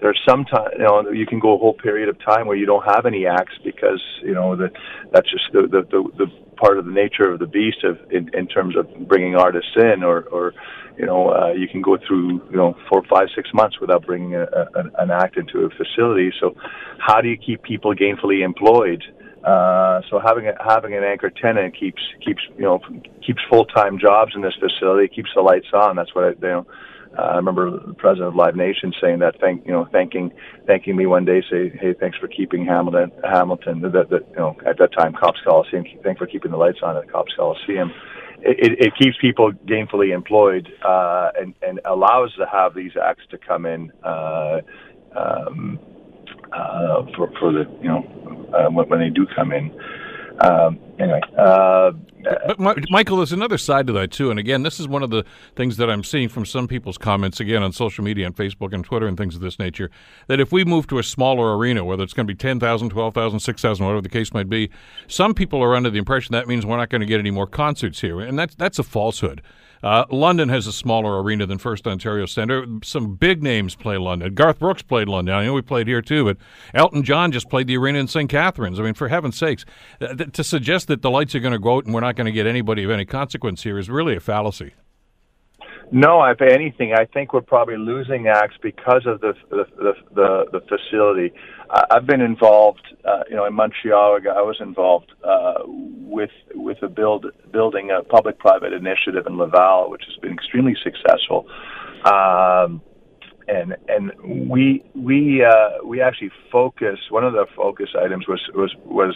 there's 0.00 0.20
some 0.28 0.44
time, 0.44 0.70
you 0.72 0.84
know, 0.84 1.10
you 1.10 1.26
can 1.26 1.38
go 1.38 1.54
a 1.54 1.58
whole 1.58 1.74
period 1.74 2.08
of 2.08 2.18
time 2.24 2.46
where 2.46 2.56
you 2.56 2.66
don't 2.66 2.84
have 2.84 3.06
any 3.06 3.26
acts 3.26 3.54
because 3.62 4.02
you 4.22 4.34
know 4.34 4.56
that 4.56 4.72
that's 5.12 5.30
just 5.30 5.44
the 5.52 5.62
the 5.62 5.82
the, 5.90 6.26
the 6.26 6.26
part 6.56 6.78
of 6.78 6.86
the 6.86 6.92
nature 6.92 7.30
of 7.30 7.38
the 7.38 7.46
beast 7.46 7.84
of 7.84 7.98
in, 8.10 8.30
in 8.34 8.46
terms 8.46 8.76
of 8.76 8.86
bringing 9.08 9.34
artists 9.34 9.72
in 9.76 10.02
or 10.02 10.22
or 10.24 10.54
you 10.96 11.06
know, 11.06 11.30
uh, 11.30 11.52
you 11.52 11.66
can 11.66 11.82
go 11.82 11.98
through, 12.06 12.40
you 12.50 12.56
know, 12.56 12.76
four, 12.88 13.02
five, 13.10 13.26
six 13.34 13.50
months 13.52 13.80
without 13.80 14.06
bringing 14.06 14.34
a, 14.36 14.44
a, 14.44 14.82
an 14.98 15.10
act 15.10 15.36
into 15.36 15.64
a 15.64 15.70
facility. 15.70 16.32
So, 16.40 16.54
how 16.98 17.20
do 17.20 17.28
you 17.28 17.36
keep 17.36 17.62
people 17.62 17.94
gainfully 17.94 18.44
employed? 18.44 19.02
Uh, 19.20 19.23
so 20.10 20.18
having 20.18 20.46
a, 20.46 20.54
having 20.62 20.94
an 20.94 21.04
anchor 21.04 21.30
tenant 21.30 21.78
keeps 21.78 22.02
keeps 22.24 22.40
you 22.56 22.62
know 22.62 22.80
keeps 23.24 23.40
full 23.48 23.66
time 23.66 23.98
jobs 23.98 24.32
in 24.34 24.42
this 24.42 24.54
facility, 24.58 25.08
keeps 25.08 25.30
the 25.34 25.42
lights 25.42 25.66
on. 25.72 25.96
That's 25.96 26.14
what 26.14 26.24
I, 26.24 26.28
you 26.28 26.36
know. 26.40 26.66
Uh, 27.16 27.22
I 27.22 27.36
remember 27.36 27.70
the 27.70 27.94
president 27.94 28.26
of 28.26 28.34
Live 28.34 28.56
Nation 28.56 28.92
saying 29.00 29.20
that, 29.20 29.38
thank 29.40 29.64
you 29.64 29.70
know, 29.70 29.86
thanking 29.92 30.32
thanking 30.66 30.96
me 30.96 31.06
one 31.06 31.24
day, 31.24 31.44
say, 31.48 31.68
hey, 31.68 31.94
thanks 31.94 32.18
for 32.18 32.26
keeping 32.26 32.66
Hamilton 32.66 33.12
Hamilton, 33.22 33.82
that, 33.82 34.10
that 34.10 34.26
you 34.30 34.36
know, 34.36 34.56
at 34.66 34.78
that 34.78 34.92
time 34.92 35.12
Copps 35.12 35.38
Coliseum, 35.44 35.84
thanks 36.02 36.18
for 36.18 36.26
keeping 36.26 36.50
the 36.50 36.56
lights 36.56 36.78
on 36.82 36.96
at 36.96 37.08
Copps 37.12 37.32
Coliseum 37.36 37.92
it, 38.44 38.86
it 38.86 38.92
keeps 38.96 39.16
people 39.20 39.52
gainfully 39.52 40.14
employed 40.14 40.68
uh, 40.86 41.30
and, 41.38 41.54
and 41.62 41.80
allows 41.86 42.34
to 42.34 42.46
have 42.46 42.74
these 42.74 42.92
acts 43.02 43.24
to 43.30 43.38
come 43.38 43.64
in 43.64 43.90
uh, 44.02 44.60
um, 45.16 45.78
uh, 46.54 47.04
for, 47.16 47.30
for 47.38 47.52
the 47.52 47.68
you 47.82 47.88
know 47.88 48.50
uh, 48.54 48.70
when, 48.70 48.98
they 48.98 49.10
do 49.10 49.26
come 49.34 49.52
in. 49.52 49.70
Um, 50.40 50.80
anyway, 50.98 51.20
uh, 51.38 51.92
but 52.58 52.90
Michael, 52.90 53.18
there's 53.18 53.32
another 53.32 53.58
side 53.58 53.86
to 53.86 53.92
that 53.94 54.10
too. 54.10 54.30
And 54.30 54.38
again, 54.38 54.62
this 54.62 54.80
is 54.80 54.88
one 54.88 55.02
of 55.02 55.10
the 55.10 55.24
things 55.56 55.76
that 55.76 55.90
I'm 55.90 56.02
seeing 56.02 56.28
from 56.28 56.44
some 56.44 56.66
people's 56.66 56.98
comments 56.98 57.40
again 57.40 57.62
on 57.62 57.72
social 57.72 58.02
media, 58.02 58.26
on 58.26 58.32
Facebook 58.32 58.72
and 58.72 58.84
Twitter 58.84 59.06
and 59.06 59.16
things 59.16 59.34
of 59.34 59.40
this 59.40 59.58
nature. 59.58 59.90
That 60.26 60.40
if 60.40 60.50
we 60.50 60.64
move 60.64 60.86
to 60.88 60.98
a 60.98 61.02
smaller 61.02 61.56
arena, 61.56 61.84
whether 61.84 62.02
it's 62.02 62.14
going 62.14 62.26
to 62.26 62.32
be 62.32 62.36
10,000, 62.36 62.88
12,000, 62.88 63.40
6,000, 63.40 63.84
whatever 63.84 64.00
the 64.00 64.08
case 64.08 64.32
might 64.32 64.48
be, 64.48 64.70
some 65.06 65.34
people 65.34 65.62
are 65.62 65.74
under 65.76 65.90
the 65.90 65.98
impression 65.98 66.32
that 66.32 66.48
means 66.48 66.64
we're 66.64 66.76
not 66.76 66.88
going 66.88 67.00
to 67.00 67.06
get 67.06 67.20
any 67.20 67.30
more 67.30 67.46
concerts 67.46 68.00
here, 68.00 68.20
and 68.20 68.38
that's 68.38 68.54
that's 68.54 68.78
a 68.78 68.84
falsehood. 68.84 69.42
Uh, 69.84 70.06
London 70.10 70.48
has 70.48 70.66
a 70.66 70.72
smaller 70.72 71.22
arena 71.22 71.44
than 71.44 71.58
First 71.58 71.86
Ontario 71.86 72.24
Centre. 72.24 72.64
Some 72.82 73.16
big 73.16 73.42
names 73.42 73.76
play 73.76 73.98
London. 73.98 74.32
Garth 74.32 74.58
Brooks 74.58 74.80
played 74.80 75.10
London. 75.10 75.34
I 75.34 75.44
know 75.44 75.52
we 75.52 75.60
played 75.60 75.86
here 75.86 76.00
too, 76.00 76.24
but 76.24 76.38
Elton 76.72 77.02
John 77.02 77.30
just 77.30 77.50
played 77.50 77.66
the 77.66 77.76
arena 77.76 77.98
in 77.98 78.08
St. 78.08 78.30
Catharines. 78.30 78.80
I 78.80 78.82
mean, 78.82 78.94
for 78.94 79.08
heaven's 79.08 79.36
sakes, 79.36 79.66
uh, 80.00 80.14
th- 80.14 80.32
to 80.32 80.42
suggest 80.42 80.88
that 80.88 81.02
the 81.02 81.10
lights 81.10 81.34
are 81.34 81.40
going 81.40 81.52
to 81.52 81.58
go 81.58 81.76
out 81.76 81.84
and 81.84 81.92
we're 81.92 82.00
not 82.00 82.16
going 82.16 82.24
to 82.24 82.32
get 82.32 82.46
anybody 82.46 82.82
of 82.82 82.90
any 82.90 83.04
consequence 83.04 83.62
here 83.62 83.78
is 83.78 83.90
really 83.90 84.16
a 84.16 84.20
fallacy. 84.20 84.72
No, 85.92 86.24
if 86.24 86.40
anything, 86.40 86.94
I 86.94 87.04
think 87.04 87.34
we're 87.34 87.42
probably 87.42 87.76
losing 87.76 88.26
acts 88.26 88.56
because 88.62 89.04
of 89.04 89.20
the 89.20 89.34
the 89.50 89.66
the, 89.76 89.92
the, 90.14 90.46
the 90.52 90.60
facility. 90.62 91.34
I've 91.70 92.06
been 92.06 92.20
involved, 92.20 92.82
uh, 93.04 93.22
you 93.28 93.36
know, 93.36 93.46
in 93.46 93.54
Montreal. 93.54 94.18
I 94.28 94.42
was 94.42 94.56
involved 94.60 95.12
uh, 95.24 95.62
with 95.66 96.30
with 96.54 96.82
a 96.82 96.88
build 96.88 97.26
building 97.52 97.90
a 97.90 98.02
public-private 98.02 98.72
initiative 98.72 99.26
in 99.26 99.38
Laval, 99.38 99.90
which 99.90 100.02
has 100.06 100.16
been 100.18 100.32
extremely 100.32 100.76
successful. 100.82 101.46
Um, 102.04 102.82
and 103.48 103.76
and 103.88 104.12
we 104.50 104.84
we 104.94 105.44
uh, 105.44 105.84
we 105.84 106.00
actually 106.00 106.30
focus. 106.50 106.98
One 107.10 107.24
of 107.24 107.32
the 107.32 107.46
focus 107.56 107.90
items 107.98 108.26
was 108.28 108.40
was 108.54 108.74
was 108.84 109.14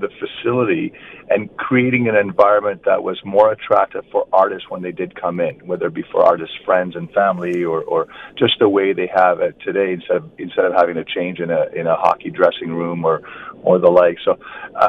the 0.00 0.08
facility 0.18 0.92
and 1.28 1.54
creating 1.56 2.08
an 2.08 2.16
environment 2.16 2.82
that 2.84 3.02
was 3.02 3.18
more 3.24 3.52
attractive 3.52 4.04
for 4.10 4.26
artists 4.32 4.68
when 4.68 4.82
they 4.82 4.92
did 4.92 5.20
come 5.20 5.40
in, 5.40 5.54
whether 5.66 5.86
it 5.86 5.94
be 5.94 6.04
for 6.10 6.24
artists' 6.24 6.56
friends 6.64 6.96
and 6.96 7.10
family 7.12 7.62
or, 7.64 7.82
or 7.82 8.06
just 8.38 8.58
the 8.58 8.68
way 8.68 8.92
they 8.92 9.08
have 9.14 9.40
it 9.40 9.56
today 9.64 9.92
instead 9.92 10.16
of 10.16 10.30
instead 10.38 10.64
of 10.64 10.72
having 10.74 10.94
to 10.94 11.04
change 11.04 11.38
in 11.38 11.50
a 11.50 11.66
in 11.74 11.86
a 11.86 11.96
hockey 11.96 12.30
dressing 12.30 12.70
room 12.70 13.04
or 13.04 13.22
or 13.62 13.78
the 13.78 13.90
like. 13.90 14.18
So, 14.24 14.38
uh, 14.74 14.88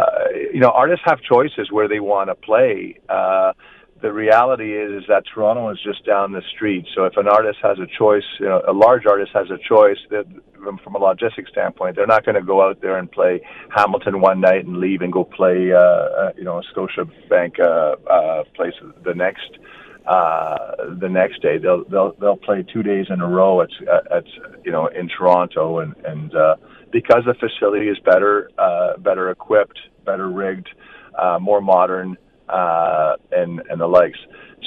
you 0.53 0.60
know, 0.60 0.70
artists 0.70 1.03
have 1.06 1.20
choices 1.22 1.72
where 1.72 1.88
they 1.88 2.00
want 2.00 2.30
to 2.30 2.36
play. 2.36 3.00
Uh, 3.10 3.53
the 4.01 4.12
reality 4.12 4.77
is, 4.77 5.03
is 5.03 5.08
that 5.08 5.24
Toronto 5.34 5.70
is 5.70 5.79
just 5.84 6.05
down 6.05 6.31
the 6.31 6.41
street. 6.55 6.86
So 6.96 7.05
if 7.05 7.17
an 7.17 7.27
artist 7.27 7.60
has 7.62 7.77
a 7.79 7.88
choice, 7.98 8.24
you 8.39 8.48
know, 8.48 8.62
a 8.67 8.74
large 8.74 9.05
artist 9.05 9.31
has 9.34 9.50
a 9.50 9.58
choice 9.58 9.98
that 10.10 10.25
from, 10.63 10.79
from 10.79 10.96
a 10.96 10.98
logistics 10.98 11.51
standpoint, 11.51 11.96
they're 11.96 12.08
not 12.08 12.25
going 12.25 12.36
to 12.36 12.41
go 12.41 12.62
out 12.67 12.81
there 12.81 12.98
and 12.98 13.12
play 13.12 13.41
Hamilton 13.75 14.22
one 14.22 14.41
night 14.41 14.65
and 14.65 14.77
leave 14.77 15.01
and 15.01 15.13
go 15.13 15.24
play, 15.24 15.72
uh, 15.72 15.77
uh, 15.77 16.31
you 16.36 16.43
know, 16.43 16.60
a 16.60 16.63
Scotia 16.72 17.05
Bank 17.29 17.60
uh, 17.60 17.96
uh, 18.10 18.43
place 18.55 18.74
the 19.03 19.13
next 19.13 19.58
uh, 20.08 20.96
the 21.00 21.10
next 21.10 21.41
day. 21.41 21.58
They'll 21.60 21.84
they'll 21.86 22.13
they'll 22.20 22.38
play 22.38 22.65
two 22.74 22.81
days 22.81 23.05
in 23.10 23.22
a 23.22 23.27
row 23.27 23.62
at 23.62 23.70
at 24.12 24.25
you 24.65 24.72
know 24.72 24.88
in 24.88 25.10
Toronto 25.10 25.79
and 25.79 25.96
and 26.05 26.34
uh, 26.36 26.55
because 26.91 27.24
the 27.25 27.36
facility 27.36 27.88
is 27.88 28.00
better 28.00 28.50
uh, 28.58 28.98
better 28.98 29.29
equipped, 29.29 29.79
better 30.05 30.29
rigged, 30.29 30.70
uh, 31.20 31.38
more 31.39 31.62
modern 31.62 32.13
uh, 32.13 32.30
and 33.31 33.62
and 33.70 33.81
the 33.81 33.88
likes. 33.88 34.20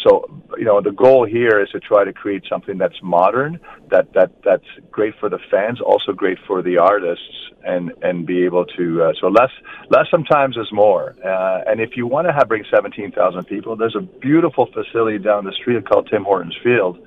So 0.07 0.43
you 0.59 0.65
know 0.65 0.81
the 0.83 0.93
goal 0.93 1.27
here 1.27 1.61
is 1.63 1.71
to 1.71 1.81
try 1.81 2.05
to 2.05 2.13
create 2.13 2.45
something 2.51 2.79
that's 2.79 3.01
modern, 3.03 3.61
that 3.91 4.13
that 4.15 4.33
that's 4.45 4.67
great 4.91 5.15
for 5.21 5.29
the 5.31 5.39
fans, 5.51 5.81
also 5.81 6.13
great 6.13 6.39
for 6.47 6.63
the 6.63 6.79
artists, 6.79 7.25
and 7.65 7.93
and 8.03 8.27
be 8.27 8.45
able 8.45 8.67
to 8.67 9.05
uh, 9.05 9.13
so 9.21 9.29
less 9.29 9.51
less 9.91 10.07
sometimes 10.11 10.57
is 10.57 10.69
more. 10.73 11.17
Uh, 11.25 11.63
and 11.67 11.81
if 11.81 11.97
you 11.97 12.07
want 12.07 12.27
to 12.29 12.33
have 12.35 12.49
bring 12.49 12.65
seventeen 12.75 13.13
thousand 13.13 13.45
people, 13.47 13.77
there's 13.77 13.97
a 13.97 14.03
beautiful 14.03 14.67
facility 14.73 15.19
down 15.19 15.45
the 15.45 15.53
street 15.53 15.87
called 15.89 16.09
Tim 16.11 16.25
Hortons 16.25 16.57
Field. 16.65 16.99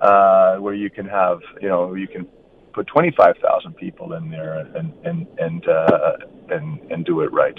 uh, 0.00 0.56
where 0.58 0.74
you 0.74 0.90
can 0.90 1.06
have, 1.06 1.40
you 1.62 1.68
know, 1.68 1.94
you 1.94 2.08
can 2.08 2.26
put 2.74 2.86
25,000 2.88 3.74
people 3.76 4.14
in 4.14 4.30
there 4.30 4.58
and 4.76 4.94
and 5.04 5.26
and 5.38 5.68
uh, 5.68 6.12
and 6.50 6.80
and 6.90 7.04
do 7.06 7.22
it 7.22 7.32
right. 7.32 7.58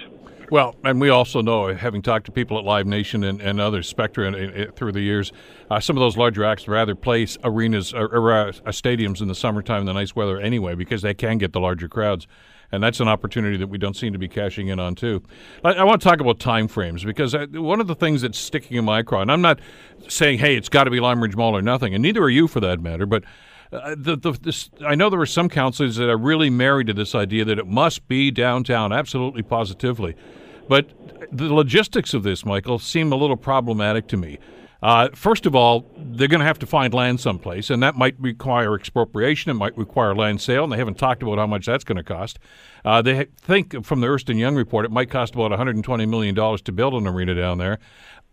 Well, 0.51 0.75
and 0.83 1.01
we 1.01 1.09
also 1.09 1.41
know, 1.41 1.73
having 1.73 2.01
talked 2.01 2.27
to 2.27 2.31
people 2.31 2.57
at 2.57 2.63
Live 2.63 2.85
Nation 2.85 3.23
and, 3.23 3.41
and 3.41 3.59
others, 3.59 3.87
Spectra, 3.87 4.27
and, 4.27 4.35
and, 4.35 4.75
through 4.75 4.91
the 4.91 5.01
years, 5.01 5.31
uh, 5.71 5.79
some 5.79 5.97
of 5.97 6.01
those 6.01 6.17
larger 6.17 6.43
acts 6.43 6.67
rather 6.67 6.95
place 6.95 7.37
arenas 7.43 7.93
or, 7.93 8.07
or 8.07 8.31
uh, 8.31 8.51
stadiums 8.67 9.21
in 9.21 9.27
the 9.27 9.35
summertime 9.35 9.81
in 9.81 9.85
the 9.85 9.93
nice 9.93 10.15
weather 10.15 10.39
anyway 10.39 10.75
because 10.75 11.01
they 11.01 11.13
can 11.13 11.37
get 11.37 11.53
the 11.53 11.59
larger 11.59 11.87
crowds. 11.87 12.27
And 12.71 12.83
that's 12.83 12.99
an 12.99 13.07
opportunity 13.07 13.57
that 13.57 13.67
we 13.67 13.77
don't 13.77 13.95
seem 13.95 14.13
to 14.13 14.19
be 14.19 14.27
cashing 14.27 14.67
in 14.67 14.79
on, 14.79 14.95
too. 14.95 15.23
I, 15.63 15.73
I 15.73 15.83
want 15.83 16.01
to 16.01 16.07
talk 16.07 16.19
about 16.19 16.39
time 16.39 16.67
frames 16.67 17.03
because 17.03 17.33
I, 17.33 17.45
one 17.45 17.79
of 17.79 17.87
the 17.87 17.95
things 17.95 18.21
that's 18.21 18.37
sticking 18.37 18.77
in 18.77 18.85
my 18.85 19.01
craw, 19.01 19.21
and 19.21 19.31
I'm 19.31 19.41
not 19.41 19.59
saying, 20.07 20.39
hey, 20.39 20.55
it's 20.55 20.69
got 20.69 20.83
to 20.83 20.91
be 20.91 20.99
Lime 20.99 21.21
Ridge 21.21 21.35
Mall 21.35 21.55
or 21.55 21.61
nothing, 21.61 21.93
and 21.93 22.01
neither 22.01 22.21
are 22.21 22.29
you 22.29 22.47
for 22.47 22.59
that 22.59 22.81
matter, 22.81 23.05
but 23.05 23.23
uh, 23.72 23.95
the, 23.98 24.15
the, 24.15 24.31
this, 24.34 24.69
I 24.86 24.95
know 24.95 25.10
there 25.10 25.19
are 25.19 25.25
some 25.25 25.50
councilors 25.50 25.95
that 25.98 26.10
are 26.10 26.17
really 26.17 26.50
married 26.50 26.88
to 26.88 26.93
this 26.93 27.15
idea 27.15 27.45
that 27.45 27.60
it 27.60 27.67
must 27.67 28.07
be 28.07 28.31
downtown, 28.31 28.91
absolutely 28.93 29.41
positively. 29.41 30.15
But 30.67 30.89
the 31.31 31.53
logistics 31.53 32.13
of 32.13 32.24
this, 32.24 32.45
Michael, 32.45 32.79
seem 32.79 33.12
a 33.12 33.15
little 33.15 33.38
problematic 33.38 34.07
to 34.07 34.17
me. 34.17 34.39
Uh, 34.84 35.10
first 35.15 35.45
of 35.45 35.55
all, 35.55 35.89
they're 35.98 36.27
going 36.27 36.41
to 36.41 36.45
have 36.45 36.60
to 36.60 36.67
find 36.67 36.93
land 36.93 37.19
someplace, 37.19 37.69
and 37.69 37.81
that 37.81 37.95
might 37.95 38.15
require 38.19 38.75
expropriation. 38.75 39.50
It 39.50 39.55
might 39.55 39.75
require 39.77 40.13
land 40.13 40.41
sale, 40.41 40.63
and 40.63 40.72
they 40.72 40.77
haven't 40.77 41.00
talked 41.00 41.24
about 41.24 41.39
how 41.39 41.48
much 41.48 41.65
that's 41.65 41.84
going 41.84 41.98
to 41.98 42.03
cost. 42.03 42.38
Uh, 42.84 43.01
they 43.01 43.25
think 43.36 43.84
from 43.84 44.01
the 44.01 44.07
Ernst 44.07 44.29
& 44.29 44.29
Young 44.29 44.55
report, 44.55 44.86
it 44.86 44.91
might 44.91 45.10
cost 45.10 45.34
about 45.34 45.51
$120 45.51 46.07
million 46.07 46.36
to 46.36 46.72
build 46.72 46.93
an 46.93 47.07
arena 47.07 47.34
down 47.34 47.57
there. 47.57 47.79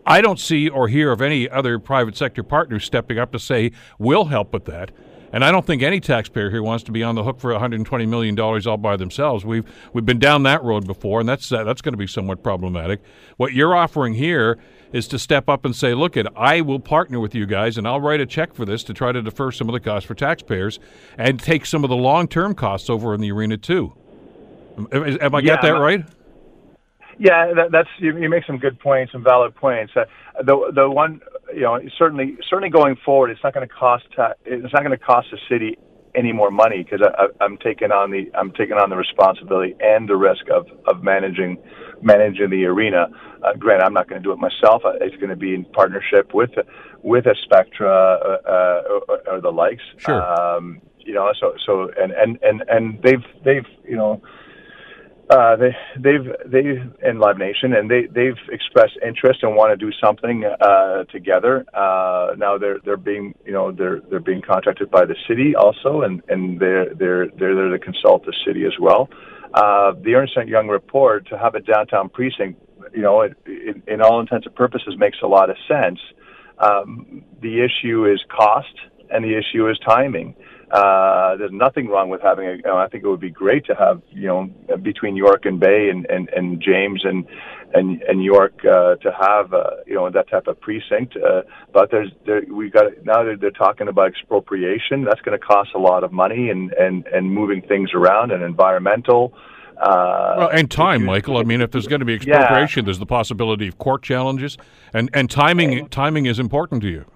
I 0.05 0.21
don't 0.21 0.39
see 0.39 0.69
or 0.69 0.89
hear 0.89 1.13
of 1.13 1.23
any 1.23 1.49
other 1.49 1.79
private 1.79 2.17
sector 2.17 2.43
partners 2.43 2.85
stepping 2.85 3.19
up 3.19 3.33
to 3.33 3.39
say, 3.39 3.71
we'll 3.99 4.27
help 4.27 4.53
with 4.53 4.65
that. 4.67 4.91
And 5.33 5.45
I 5.45 5.51
don't 5.51 5.65
think 5.65 5.83
any 5.83 5.99
taxpayer 5.99 6.51
here 6.51 6.63
wants 6.63 6.85
to 6.85 6.93
be 6.93 7.03
on 7.03 7.15
the 7.15 7.25
hook 7.25 7.41
for 7.41 7.53
120 7.53 8.07
million 8.07 8.35
dollars 8.35 8.67
all 8.67 8.77
by 8.77 8.97
themselves. 8.97 9.45
We've 9.45 9.65
we've 9.93 10.05
been 10.05 10.19
down 10.19 10.43
that 10.43 10.63
road 10.63 10.87
before, 10.87 11.21
and 11.21 11.29
that's 11.29 11.51
uh, 11.51 11.65
that's 11.65 11.81
going 11.81 11.95
to 11.95 11.99
be 11.99 12.07
somewhat 12.07 12.43
problematic. 12.43 13.01
What 13.39 13.55
you're 13.55 13.75
offering 13.75 14.15
here 14.15 14.59
is 14.93 15.09
to 15.09 15.19
step 15.19 15.49
up 15.49 15.65
and 15.65 15.75
say, 15.75 15.95
"Look, 15.95 16.19
it, 16.19 16.27
I 16.37 16.61
will 16.61 16.81
partner 16.81 17.19
with 17.19 17.35
you 17.35 17.47
guys, 17.47 17.79
and 17.79 17.89
I'll 17.89 18.01
write 18.01 18.21
a 18.21 18.27
check 18.27 18.53
for 18.53 18.67
this 18.67 18.85
to 18.85 18.95
try 18.95 19.11
to 19.11 19.23
defer 19.23 19.51
some 19.51 19.69
of 19.69 19.73
the 19.73 19.81
costs 19.81 20.07
for 20.07 20.15
taxpayers 20.15 20.79
and 21.17 21.41
take 21.41 21.65
some 21.65 21.83
of 21.83 21.89
the 21.89 21.97
long-term 21.97 22.55
costs 22.55 22.91
over 22.91 23.15
in 23.15 23.21
the 23.21 23.33
arena 23.33 23.57
too." 23.57 23.95
Am, 24.77 24.89
am 24.93 25.35
I 25.35 25.41
yeah, 25.41 25.61
that 25.61 25.71
right? 25.71 26.05
Yeah, 27.19 27.53
that, 27.55 27.71
that's 27.71 27.89
you, 27.99 28.17
you, 28.19 28.29
make 28.29 28.45
some 28.45 28.59
good 28.59 28.79
points, 28.81 29.13
some 29.13 29.23
valid 29.23 29.55
points. 29.55 29.93
Uh, 29.97 30.05
the 30.43 30.73
the 30.75 30.91
one 30.91 31.21
you 31.55 31.63
know 31.63 31.79
certainly 31.99 32.37
certainly 32.49 32.71
going 32.71 32.97
forward, 33.05 33.31
it's 33.31 33.43
not 33.43 33.55
going 33.55 33.67
to 33.67 33.75
cost 33.75 34.05
ta- 34.15 34.35
it's 34.45 34.73
not 34.73 34.83
going 34.83 34.97
to 34.97 35.05
cost 35.05 35.29
the 35.31 35.39
city 35.49 35.77
any 36.15 36.33
more 36.33 36.51
money 36.51 36.83
because 36.83 37.07
I'm 37.41 37.57
taking 37.59 37.91
on 37.91 38.11
the 38.11 38.31
I'm 38.35 38.53
taking 38.53 38.75
on 38.75 38.91
the 38.91 38.97
responsibility 38.97 39.75
and 39.81 40.09
the 40.09 40.17
risk 40.17 40.49
of 40.51 40.67
of 40.87 41.03
managing 41.03 41.59
managing 42.03 42.51
the 42.51 42.65
arena. 42.65 43.07
Uh, 43.43 43.55
granted, 43.59 43.85
I'm 43.85 43.95
not 43.95 44.09
going 44.09 44.21
to 44.21 44.27
do 44.27 44.33
it 44.33 44.39
myself. 44.39 44.83
Uh, 44.85 44.93
it's 45.01 45.17
going 45.17 45.31
to 45.31 45.37
be 45.37 45.55
in 45.55 45.65
partnership 45.65 46.35
with 46.35 46.51
with 47.03 47.27
a 47.27 47.35
Spectra 47.45 47.89
uh, 47.89 48.49
uh, 48.49 48.83
or, 49.09 49.35
or, 49.35 49.41
the 49.41 49.51
likes. 49.51 49.83
Sure. 49.99 50.23
Um, 50.23 50.81
you 50.99 51.15
know, 51.15 51.33
so 51.41 51.55
so 51.65 51.91
and 52.01 52.13
and 52.13 52.39
and 52.43 52.63
and 52.69 53.03
they've 53.03 53.25
they've 53.45 53.67
you 53.85 53.97
know 53.97 54.23
uh, 55.31 55.57
they, 55.57 55.75
they've 55.97 56.33
they 56.47 57.09
in 57.09 57.19
Live 57.19 57.39
Nation, 57.39 57.75
and 57.75 57.91
they 57.91 58.07
they've 58.07 58.39
expressed 58.51 58.99
interest 59.07 59.43
and 59.43 59.57
want 59.57 59.71
to 59.71 59.77
do 59.77 59.93
something 60.03 60.45
uh, 60.45 61.05
together. 61.05 61.65
Uh, 61.73 62.35
now 62.37 62.59
they're 62.59 62.79
they're 62.85 62.97
being 62.97 63.35
you 63.47 63.53
know 63.53 63.73
they're 63.73 64.01
they're 64.11 64.21
being 64.21 64.43
contracted 64.43 64.91
by 64.91 65.05
the 65.05 65.17
city 65.29 65.55
also, 65.55 66.03
and 66.03 66.23
and 66.29 66.61
they're 66.61 66.95
they're 66.95 67.29
they're 67.39 67.55
there 67.55 67.71
to 67.71 67.79
consult 67.79 68.25
the 68.27 68.35
city 68.47 68.65
as 68.65 68.73
well. 68.81 69.09
Uh, 69.55 69.93
the 70.03 70.15
Ernst 70.15 70.37
Young 70.47 70.69
report 70.69 71.29
to 71.29 71.39
have 71.39 71.55
a 71.55 71.61
downtown 71.61 72.09
precinct, 72.09 72.61
you 72.95 73.03
know, 73.03 73.21
it, 73.21 73.37
it, 73.45 73.83
in 73.87 74.01
all 74.01 74.19
intents 74.19 74.47
and 74.47 74.55
purposes 74.55 74.95
makes 74.99 75.19
a 75.23 75.27
lot 75.27 75.51
of 75.51 75.57
sense. 75.69 76.01
Um, 76.59 77.23
the 77.41 77.61
issue 77.63 78.11
is 78.11 78.21
cost, 78.35 78.75
and 79.11 79.25
the 79.25 79.37
issue 79.37 79.69
is 79.69 79.79
timing. 79.87 80.35
Uh, 80.39 80.52
there's 80.73 81.53
nothing 81.53 81.89
wrong 81.89 82.09
with 82.09 82.23
having 82.23 82.47
a. 82.47 82.53
You 82.53 82.63
know, 82.65 82.77
I 82.77 82.89
think 82.89 83.05
it 83.05 83.09
would 83.09 83.21
be 83.21 83.31
great 83.31 83.67
to 83.67 83.75
have 83.75 84.03
you 84.11 84.27
know 84.27 84.51
between 84.79 85.17
York 85.17 85.45
and 85.45 85.61
Bay 85.61 85.89
and 85.91 86.07
and, 86.07 86.29
and 86.31 86.61
James 86.61 87.03
and 87.05 87.27
and 87.75 88.03
and 88.03 88.23
York 88.23 88.65
uh, 88.65 88.97
to 88.97 89.13
have 89.13 89.53
uh, 89.53 89.71
you 89.87 89.95
know 89.95 90.11
that 90.11 90.29
type 90.29 90.47
of 90.47 90.61
precinct. 90.61 91.17
Uh, 91.17 91.43
but 91.73 91.91
there's 91.91 92.11
there, 92.27 92.43
we 92.51 92.71
got 92.71 92.87
now 93.05 93.23
they're, 93.23 93.37
they're 93.37 93.51
talking 93.51 93.89
about 93.89 94.09
expropriation. 94.09 95.05
That's 95.05 95.21
going 95.21 95.39
to 95.39 95.45
cost 95.45 95.71
a 95.75 95.79
lot 95.79 96.05
of 96.05 96.13
money 96.13 96.51
and 96.51 96.73
and 96.73 97.07
and 97.07 97.33
moving 97.33 97.63
things 97.63 97.91
around 97.95 98.33
and 98.33 98.43
environmental. 98.43 99.35
Uh, 99.77 100.35
well, 100.39 100.49
and 100.51 100.71
time, 100.71 101.05
Michael. 101.05 101.39
I 101.39 101.43
mean, 101.43 101.61
if 101.61 101.71
there's 101.71 101.87
going 101.87 102.01
to 102.01 102.07
be 102.07 102.15
expropriation, 102.15 102.83
yeah. 102.83 102.85
there's 102.87 102.99
the 102.99 103.07
possibility 103.07 103.69
of 103.69 103.79
court 103.79 104.03
challenges, 104.03 104.57
and 104.93 105.11
and 105.13 105.31
timing 105.31 105.89
timing 105.89 106.27
is 106.27 106.39
important 106.39 106.83
to 106.83 106.89
you 106.89 107.07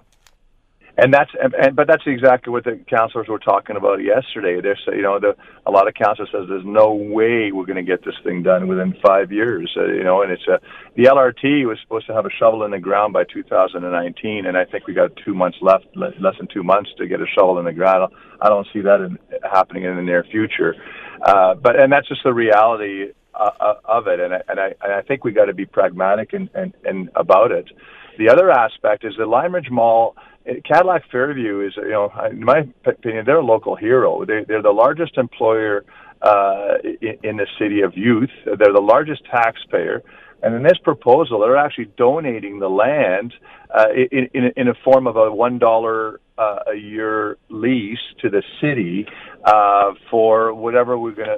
and 0.97 1.13
that's 1.13 1.29
and, 1.41 1.53
and, 1.53 1.75
but 1.75 1.87
that's 1.87 2.03
exactly 2.07 2.51
what 2.51 2.63
the 2.63 2.79
counselors 2.89 3.27
were 3.27 3.37
talking 3.37 3.75
about 3.75 4.01
yesterday. 4.01 4.59
There's 4.59 4.81
you 4.87 5.03
know 5.03 5.19
the 5.19 5.35
a 5.67 5.71
lot 5.71 5.87
of 5.87 5.93
counselors 5.93 6.29
says 6.31 6.45
there's 6.49 6.65
no 6.65 6.93
way 6.93 7.51
we're 7.51 7.67
going 7.67 7.83
to 7.83 7.83
get 7.83 8.03
this 8.03 8.15
thing 8.23 8.41
done 8.41 8.67
within 8.67 8.95
five 9.05 9.31
years. 9.31 9.71
Uh, 9.77 9.85
you 9.85 10.03
know, 10.03 10.23
and 10.23 10.31
it's 10.31 10.47
a 10.47 10.59
the 10.95 11.03
LRT 11.03 11.67
was 11.67 11.77
supposed 11.83 12.07
to 12.07 12.13
have 12.13 12.25
a 12.25 12.31
shovel 12.39 12.63
in 12.63 12.71
the 12.71 12.79
ground 12.79 13.13
by 13.13 13.23
2019, 13.31 14.47
and 14.47 14.57
I 14.57 14.65
think 14.65 14.87
we 14.87 14.95
got 14.95 15.11
two 15.23 15.35
months 15.35 15.59
left, 15.61 15.85
less 15.95 16.35
than 16.39 16.47
two 16.51 16.63
months 16.63 16.89
to 16.97 17.07
get 17.07 17.21
a 17.21 17.27
shovel 17.27 17.59
in 17.59 17.65
the 17.65 17.73
ground. 17.73 18.11
I 18.41 18.49
don't 18.49 18.67
see 18.73 18.81
that 18.81 19.01
in, 19.01 19.19
happening 19.43 19.83
in 19.83 19.95
the 19.97 20.01
near 20.01 20.23
future. 20.23 20.75
Uh, 21.21 21.53
but 21.53 21.79
and 21.79 21.91
that's 21.91 22.07
just 22.07 22.23
the 22.23 22.33
reality 22.33 23.13
uh, 23.35 23.51
uh 23.59 23.73
of 23.85 24.07
it, 24.07 24.19
and 24.19 24.33
I, 24.33 24.41
and 24.47 24.59
I 24.59 24.73
and 24.81 24.93
I 24.93 25.01
think 25.03 25.23
we 25.23 25.31
got 25.31 25.45
to 25.45 25.53
be 25.53 25.67
pragmatic 25.67 26.33
and, 26.33 26.49
and 26.55 26.73
and 26.85 27.11
about 27.15 27.51
it. 27.51 27.69
The 28.17 28.29
other 28.29 28.49
aspect 28.49 29.05
is 29.05 29.13
the 29.15 29.27
Lime 29.27 29.53
Ridge 29.53 29.69
Mall 29.69 30.15
Cadillac 30.63 31.03
Fairview 31.11 31.65
is, 31.67 31.73
you 31.75 31.89
know, 31.89 32.11
in 32.29 32.43
my 32.43 32.67
opinion, 32.85 33.25
they're 33.25 33.39
a 33.39 33.45
local 33.45 33.75
hero. 33.75 34.25
They, 34.25 34.43
they're 34.47 34.61
the 34.61 34.71
largest 34.71 35.17
employer 35.17 35.85
uh, 36.21 36.75
in, 37.01 37.17
in 37.23 37.37
the 37.37 37.47
city 37.59 37.81
of 37.81 37.97
youth. 37.97 38.29
They're 38.45 38.73
the 38.73 38.81
largest 38.81 39.23
taxpayer. 39.25 40.03
And 40.43 40.53
in 40.53 40.63
this 40.63 40.77
proposal, 40.83 41.39
they're 41.39 41.57
actually 41.57 41.91
donating 41.97 42.59
the 42.59 42.69
land 42.69 43.33
uh, 43.75 43.87
in, 44.11 44.29
in, 44.33 44.51
in 44.55 44.67
a 44.67 44.73
form 44.83 45.07
of 45.07 45.17
a 45.17 45.31
one 45.31 45.57
dollar 45.57 46.19
uh, 46.37 46.59
a 46.71 46.75
year 46.75 47.37
lease 47.49 47.97
to 48.21 48.29
the 48.29 48.43
city 48.61 49.07
uh, 49.45 49.93
for 50.11 50.53
whatever 50.53 50.97
we're 50.97 51.11
gonna 51.11 51.37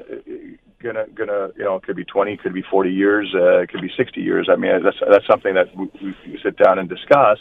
gonna 0.83 1.05
gonna 1.13 1.49
you 1.57 1.63
know 1.63 1.75
it 1.75 1.83
could 1.83 1.95
be 1.95 2.05
20 2.05 2.37
could 2.37 2.53
be 2.53 2.63
40 2.69 2.89
years 2.89 3.33
uh, 3.35 3.59
it 3.59 3.69
could 3.69 3.81
be 3.81 3.91
60 3.95 4.21
years 4.21 4.49
i 4.51 4.55
mean 4.55 4.81
that's 4.83 4.97
that's 5.09 5.27
something 5.27 5.53
that 5.53 5.67
we, 5.75 5.89
we 6.01 6.39
sit 6.43 6.57
down 6.57 6.79
and 6.79 6.89
discuss 6.89 7.37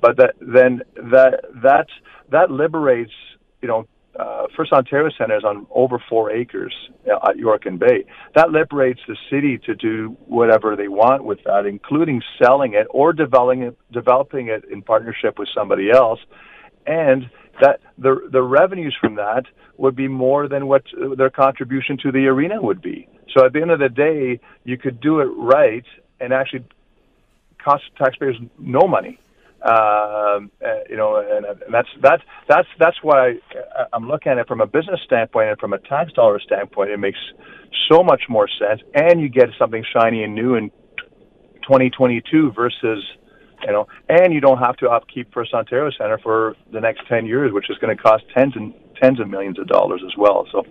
but 0.00 0.16
that, 0.16 0.34
then 0.40 0.82
that 0.96 1.40
that 1.62 1.86
that 2.30 2.50
liberates 2.50 3.12
you 3.62 3.68
know 3.68 3.86
uh, 4.18 4.46
First 4.56 4.72
Ontario 4.72 5.10
Centre 5.16 5.36
is 5.36 5.44
on 5.44 5.66
over 5.70 6.02
four 6.08 6.30
acres 6.30 6.74
at 7.28 7.36
York 7.36 7.66
and 7.66 7.78
Bay. 7.78 8.04
That 8.34 8.50
liberates 8.50 9.00
the 9.06 9.16
city 9.30 9.58
to 9.66 9.74
do 9.74 10.16
whatever 10.26 10.74
they 10.74 10.88
want 10.88 11.24
with 11.24 11.40
that, 11.44 11.66
including 11.66 12.22
selling 12.42 12.74
it 12.74 12.86
or 12.90 13.12
developing 13.12 13.62
it, 13.62 13.78
developing 13.92 14.48
it 14.48 14.64
in 14.70 14.82
partnership 14.82 15.38
with 15.38 15.48
somebody 15.54 15.90
else. 15.90 16.20
And 16.86 17.28
that 17.60 17.80
the 17.98 18.28
the 18.30 18.42
revenues 18.42 18.96
from 19.00 19.16
that 19.16 19.44
would 19.76 19.96
be 19.96 20.08
more 20.08 20.48
than 20.48 20.66
what 20.66 20.84
their 21.16 21.30
contribution 21.30 21.98
to 21.98 22.12
the 22.12 22.26
arena 22.26 22.60
would 22.60 22.80
be. 22.80 23.08
So 23.36 23.44
at 23.44 23.52
the 23.52 23.60
end 23.60 23.70
of 23.70 23.78
the 23.78 23.88
day, 23.88 24.40
you 24.64 24.78
could 24.78 25.00
do 25.00 25.20
it 25.20 25.24
right 25.24 25.84
and 26.20 26.32
actually 26.32 26.64
cost 27.62 27.84
taxpayers 27.98 28.36
no 28.58 28.86
money. 28.88 29.18
Um, 29.66 30.52
uh, 30.64 30.84
you 30.88 30.96
know, 30.96 31.16
and, 31.16 31.44
and 31.44 31.74
that's 31.74 31.88
that's 32.00 32.22
that's 32.48 32.68
that's 32.78 32.96
why 33.02 33.30
I, 33.30 33.84
I'm 33.92 34.06
looking 34.06 34.30
at 34.30 34.38
it 34.38 34.46
from 34.46 34.60
a 34.60 34.66
business 34.66 35.00
standpoint 35.04 35.48
and 35.48 35.58
from 35.58 35.72
a 35.72 35.78
tax 35.78 36.12
dollar 36.12 36.38
standpoint. 36.38 36.90
It 36.90 36.98
makes 36.98 37.18
so 37.90 38.04
much 38.04 38.22
more 38.28 38.48
sense, 38.60 38.80
and 38.94 39.20
you 39.20 39.28
get 39.28 39.48
something 39.58 39.84
shiny 39.92 40.22
and 40.22 40.36
new 40.36 40.54
in 40.54 40.70
2022 41.62 42.52
versus 42.52 43.02
you 43.66 43.72
know, 43.72 43.88
and 44.08 44.32
you 44.32 44.40
don't 44.40 44.58
have 44.58 44.76
to 44.76 44.88
upkeep 44.88 45.32
First 45.32 45.52
Ontario 45.52 45.90
Centre 45.98 46.18
for 46.22 46.54
the 46.72 46.80
next 46.80 47.08
10 47.08 47.26
years, 47.26 47.52
which 47.52 47.70
is 47.70 47.76
going 47.78 47.96
to 47.96 48.00
cost 48.00 48.22
tens 48.36 48.52
and 48.54 48.74
tens 49.00 49.18
of 49.18 49.28
millions 49.28 49.58
of 49.58 49.66
dollars 49.66 50.02
as 50.06 50.16
well. 50.16 50.46
So, 50.52 50.64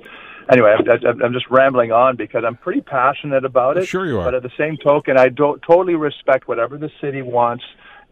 anyway, 0.52 0.76
I'm, 0.78 1.22
I'm 1.22 1.34
just 1.34 1.50
rambling 1.50 1.92
on 1.92 2.16
because 2.16 2.44
I'm 2.46 2.56
pretty 2.56 2.82
passionate 2.82 3.44
about 3.44 3.78
it. 3.78 3.88
Sure, 3.88 4.06
you 4.06 4.20
are. 4.20 4.26
But 4.26 4.36
at 4.36 4.44
the 4.44 4.52
same 4.58 4.78
token, 4.78 5.18
I 5.18 5.30
don't 5.30 5.62
totally 5.62 5.96
respect 5.96 6.48
whatever 6.48 6.78
the 6.78 6.92
city 7.02 7.22
wants 7.22 7.64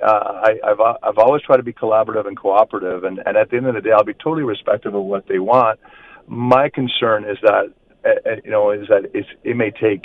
uh, 0.03 0.41
I, 0.43 0.59
I've 0.65 0.79
I've 1.01 1.17
always 1.17 1.41
tried 1.43 1.57
to 1.57 1.63
be 1.63 1.73
collaborative 1.73 2.27
and 2.27 2.37
cooperative, 2.37 3.03
and, 3.03 3.19
and 3.25 3.37
at 3.37 3.49
the 3.49 3.57
end 3.57 3.67
of 3.67 3.75
the 3.75 3.81
day, 3.81 3.91
I'll 3.91 4.03
be 4.03 4.13
totally 4.13 4.43
respectful 4.43 4.95
of 4.95 5.05
what 5.05 5.27
they 5.27 5.39
want. 5.39 5.79
My 6.27 6.69
concern 6.69 7.23
is 7.23 7.37
that 7.43 7.73
uh, 8.05 8.29
uh, 8.29 8.35
you 8.43 8.51
know 8.51 8.71
is 8.71 8.87
that 8.89 9.09
it's, 9.13 9.27
it 9.43 9.55
may 9.55 9.71
take 9.71 10.03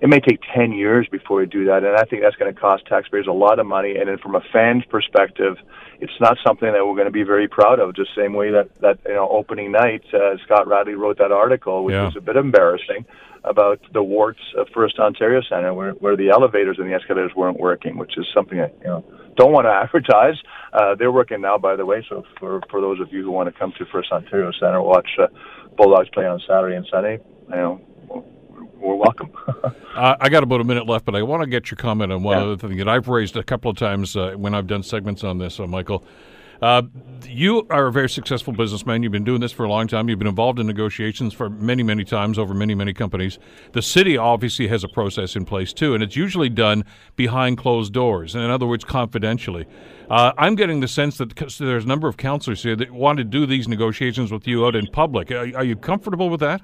it 0.00 0.08
may 0.08 0.20
take 0.20 0.40
10 0.54 0.72
years 0.72 1.06
before 1.10 1.38
we 1.38 1.46
do 1.46 1.64
that. 1.66 1.84
And 1.84 1.96
I 1.96 2.04
think 2.04 2.22
that's 2.22 2.36
going 2.36 2.52
to 2.52 2.58
cost 2.58 2.86
taxpayers 2.86 3.26
a 3.28 3.32
lot 3.32 3.58
of 3.58 3.66
money. 3.66 3.96
And 3.96 4.08
then 4.08 4.18
from 4.18 4.34
a 4.34 4.40
fan's 4.52 4.84
perspective, 4.86 5.56
it's 6.00 6.12
not 6.20 6.38
something 6.46 6.72
that 6.72 6.86
we're 6.86 6.94
going 6.94 7.06
to 7.06 7.10
be 7.12 7.22
very 7.22 7.46
proud 7.48 7.78
of. 7.80 7.94
Just 7.94 8.10
same 8.16 8.32
way 8.32 8.50
that, 8.50 8.70
that 8.80 8.98
you 9.06 9.14
know, 9.14 9.28
opening 9.28 9.72
night, 9.72 10.02
uh, 10.14 10.36
Scott 10.44 10.66
Radley 10.66 10.94
wrote 10.94 11.18
that 11.18 11.32
article, 11.32 11.84
which 11.84 11.92
Yeah. 11.92 12.06
was 12.06 12.16
a 12.16 12.20
bit 12.22 12.36
embarrassing 12.36 13.04
about 13.44 13.80
the 13.92 14.02
warts 14.02 14.40
of 14.56 14.68
First 14.74 14.98
Ontario 14.98 15.40
Centre, 15.42 15.72
where, 15.74 15.92
where 15.92 16.16
the 16.16 16.30
elevators 16.30 16.76
and 16.78 16.90
the 16.90 16.94
escalators 16.94 17.32
weren't 17.34 17.58
working, 17.60 17.98
which 17.98 18.16
is 18.16 18.26
something 18.34 18.58
that, 18.58 18.74
you 18.80 18.86
know, 18.86 19.04
don't 19.36 19.52
want 19.52 19.66
to 19.66 19.70
advertise. 19.84 20.36
Uh, 20.72 20.94
they're 20.94 21.12
working 21.12 21.42
now, 21.42 21.58
by 21.58 21.76
the 21.76 21.84
way. 21.84 22.04
So 22.08 22.24
for, 22.38 22.62
for 22.70 22.80
those 22.80 23.00
of 23.00 23.12
you 23.12 23.22
who 23.22 23.30
want 23.30 23.52
to 23.52 23.58
come 23.58 23.72
to 23.78 23.84
First 23.86 24.12
Ontario 24.12 24.50
Centre, 24.52 24.80
watch 24.80 25.08
uh, 25.18 25.26
Bulldogs 25.76 26.08
play 26.12 26.26
on 26.26 26.40
Saturday 26.46 26.76
and 26.76 26.86
Sunday, 26.90 27.18
you 27.48 27.56
know, 27.56 27.80
we're 28.80 28.94
welcome. 28.96 29.30
Uh, 29.90 30.16
I 30.20 30.28
got 30.28 30.44
about 30.44 30.60
a 30.60 30.64
minute 30.64 30.86
left, 30.86 31.04
but 31.04 31.16
I 31.16 31.22
want 31.22 31.42
to 31.42 31.48
get 31.48 31.70
your 31.70 31.76
comment 31.76 32.12
on 32.12 32.22
one 32.22 32.38
Yeah. 32.38 32.44
other 32.44 32.56
thing 32.56 32.76
that 32.78 32.88
I've 32.88 33.08
raised 33.08 33.36
a 33.36 33.42
couple 33.42 33.70
of 33.70 33.76
times 33.76 34.16
uh, 34.16 34.34
when 34.36 34.54
I've 34.54 34.68
done 34.68 34.84
segments 34.84 35.24
on 35.24 35.38
this, 35.38 35.58
uh, 35.58 35.66
Michael. 35.66 36.04
Uh, 36.62 36.82
you 37.28 37.66
are 37.70 37.88
a 37.88 37.92
very 37.92 38.08
successful 38.08 38.52
businessman. 38.52 39.02
You've 39.02 39.12
been 39.12 39.24
doing 39.24 39.40
this 39.40 39.50
for 39.50 39.64
a 39.64 39.68
long 39.68 39.88
time. 39.88 40.08
You've 40.08 40.20
been 40.20 40.28
involved 40.28 40.58
in 40.60 40.66
negotiations 40.66 41.34
for 41.34 41.50
many, 41.50 41.82
many 41.82 42.04
times 42.04 42.38
over 42.38 42.54
many, 42.54 42.74
many 42.74 42.92
companies. 42.94 43.38
The 43.72 43.82
city 43.82 44.16
obviously 44.16 44.68
has 44.68 44.84
a 44.84 44.88
process 44.88 45.34
in 45.36 45.44
place 45.44 45.72
too, 45.72 45.92
and 45.92 46.02
it's 46.04 46.16
usually 46.16 46.48
done 46.48 46.84
behind 47.16 47.58
closed 47.58 47.92
doors. 47.92 48.34
In 48.36 48.48
other 48.48 48.66
words, 48.66 48.84
confidentially. 48.84 49.66
Uh, 50.08 50.32
I'm 50.38 50.54
getting 50.54 50.80
the 50.80 50.88
sense 50.88 51.18
that 51.18 51.34
there's 51.58 51.84
a 51.84 51.88
number 51.88 52.08
of 52.08 52.16
councillors 52.16 52.62
here 52.62 52.76
that 52.76 52.92
want 52.92 53.18
to 53.18 53.24
do 53.24 53.44
these 53.44 53.66
negotiations 53.66 54.30
with 54.30 54.46
you 54.46 54.64
out 54.64 54.76
in 54.76 54.86
public. 54.86 55.30
Are, 55.32 55.50
are 55.56 55.64
you 55.64 55.74
comfortable 55.76 56.30
with 56.30 56.40
that? 56.40 56.62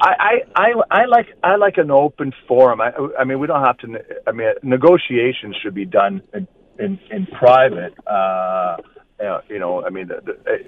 I, 0.00 0.42
I, 0.54 0.72
I, 0.90 1.04
like 1.06 1.26
I 1.42 1.56
like 1.56 1.76
an 1.78 1.90
open 1.90 2.32
forum. 2.46 2.80
I, 2.80 2.90
I 3.18 3.24
mean, 3.24 3.38
we 3.40 3.46
don't 3.46 3.64
have 3.64 3.78
to. 3.78 3.98
I 4.26 4.32
mean, 4.32 4.48
negotiations 4.62 5.56
should 5.62 5.74
be 5.74 5.84
done 5.84 6.22
in 6.34 6.46
in, 6.78 6.98
in 7.10 7.26
private. 7.26 7.94
Uh, 8.06 8.76
you 9.20 9.26
know, 9.26 9.40
you 9.50 9.58
know, 9.58 9.84
I 9.84 9.90
mean, 9.90 10.08
the, 10.08 10.20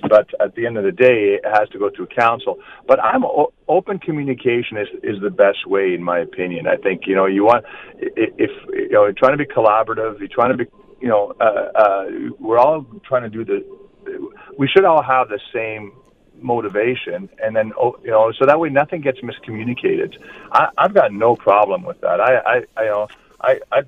but 0.08 0.28
at 0.44 0.56
the 0.56 0.66
end 0.66 0.76
of 0.76 0.84
the 0.84 0.90
day, 0.90 1.38
it 1.38 1.44
has 1.44 1.68
to 1.68 1.78
go 1.78 1.90
through 1.94 2.08
council. 2.08 2.58
But 2.86 2.98
I'm 3.00 3.22
open 3.68 3.98
communication 3.98 4.76
is 4.76 4.88
is 5.04 5.22
the 5.22 5.30
best 5.30 5.66
way, 5.66 5.94
in 5.94 6.02
my 6.02 6.18
opinion. 6.18 6.66
I 6.66 6.76
think 6.76 7.02
you 7.06 7.14
know 7.14 7.26
you 7.26 7.44
want 7.44 7.64
if 7.98 8.50
you 8.72 8.90
know 8.90 9.04
you're 9.04 9.12
trying 9.12 9.38
to 9.38 9.44
be 9.44 9.46
collaborative, 9.46 10.18
you're 10.18 10.28
trying 10.28 10.50
to 10.50 10.64
be 10.64 10.70
you 11.00 11.08
know 11.08 11.32
uh, 11.40 11.78
uh, 11.78 12.04
we're 12.40 12.58
all 12.58 12.84
trying 13.06 13.22
to 13.22 13.30
do 13.30 13.44
the. 13.44 13.64
We 14.58 14.66
should 14.66 14.84
all 14.84 15.02
have 15.02 15.28
the 15.28 15.38
same 15.54 15.92
motivation 16.42 17.28
and 17.42 17.54
then 17.54 17.72
oh, 17.78 17.96
you 18.02 18.10
know 18.10 18.32
so 18.38 18.46
that 18.46 18.58
way 18.58 18.68
nothing 18.68 19.00
gets 19.00 19.18
miscommunicated 19.20 20.14
I, 20.52 20.68
i've 20.78 20.94
got 20.94 21.12
no 21.12 21.36
problem 21.36 21.82
with 21.82 22.00
that 22.00 22.20
i 22.20 22.36
i, 22.36 22.64
I 22.76 22.82
you 22.84 22.90
know 22.90 23.08
i 23.40 23.60
i 23.72 23.82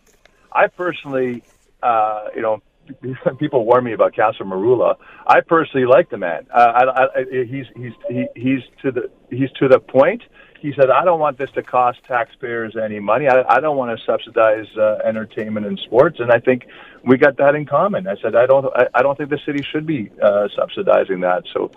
i 0.52 0.66
personally 0.68 1.42
uh 1.82 2.28
you 2.34 2.42
know 2.42 2.62
people 3.38 3.64
warn 3.64 3.84
me 3.84 3.92
about 3.92 4.14
Councilor 4.14 4.46
Merulla. 4.46 4.96
I 5.26 5.40
personally 5.40 5.86
like 5.86 6.10
the 6.10 6.18
man. 6.18 6.46
Uh, 6.52 6.58
I, 6.58 7.20
I, 7.20 7.24
he's 7.44 7.66
he's 7.76 7.92
he, 8.08 8.26
he's 8.34 8.60
to 8.82 8.90
the 8.90 9.10
he's 9.30 9.50
to 9.58 9.68
the 9.68 9.78
point. 9.78 10.22
He 10.60 10.72
said, 10.76 10.90
"I 10.90 11.04
don't 11.04 11.20
want 11.20 11.38
this 11.38 11.50
to 11.52 11.62
cost 11.62 11.98
taxpayers 12.06 12.76
any 12.76 13.00
money. 13.00 13.28
I, 13.28 13.42
I 13.48 13.60
don't 13.60 13.76
want 13.76 13.98
to 13.98 14.04
subsidize 14.04 14.66
uh, 14.76 14.98
entertainment 15.04 15.66
and 15.66 15.78
sports." 15.78 16.18
And 16.20 16.30
I 16.30 16.38
think 16.38 16.66
we 17.04 17.16
got 17.16 17.36
that 17.38 17.54
in 17.54 17.66
common. 17.66 18.06
I 18.06 18.16
said, 18.22 18.34
"I 18.36 18.46
don't 18.46 18.66
I, 18.74 18.86
I 18.94 19.02
don't 19.02 19.16
think 19.16 19.30
the 19.30 19.40
city 19.44 19.64
should 19.70 19.86
be 19.86 20.10
uh, 20.22 20.48
subsidizing 20.56 21.20
that." 21.20 21.44
So 21.52 21.70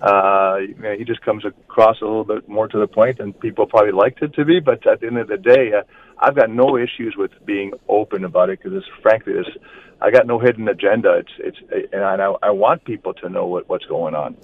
uh, 0.00 0.56
you 0.60 0.74
know, 0.76 0.94
he 0.96 1.04
just 1.04 1.20
comes 1.22 1.44
across 1.44 2.00
a 2.00 2.04
little 2.04 2.24
bit 2.24 2.48
more 2.48 2.68
to 2.68 2.78
the 2.78 2.86
point 2.86 3.18
than 3.18 3.32
people 3.34 3.66
probably 3.66 3.92
liked 3.92 4.22
it 4.22 4.34
to 4.34 4.44
be. 4.44 4.60
But 4.60 4.86
at 4.86 5.00
the 5.00 5.06
end 5.06 5.18
of 5.18 5.28
the 5.28 5.36
day, 5.36 5.72
uh, 5.76 5.82
I've 6.18 6.36
got 6.36 6.50
no 6.50 6.76
issues 6.76 7.14
with 7.16 7.32
being 7.44 7.72
open 7.88 8.24
about 8.24 8.50
it 8.50 8.62
because, 8.62 8.82
frankly, 9.02 9.34
this 9.34 9.46
I 10.02 10.10
got 10.10 10.26
no 10.26 10.38
hidden 10.38 10.68
agenda. 10.68 11.14
It's 11.14 11.32
it's 11.38 11.92
and 11.92 12.02
I, 12.02 12.32
I 12.42 12.50
want 12.50 12.84
people 12.84 13.12
to 13.14 13.28
know 13.28 13.46
what, 13.46 13.68
what's 13.68 13.84
going 13.84 14.14
on. 14.14 14.36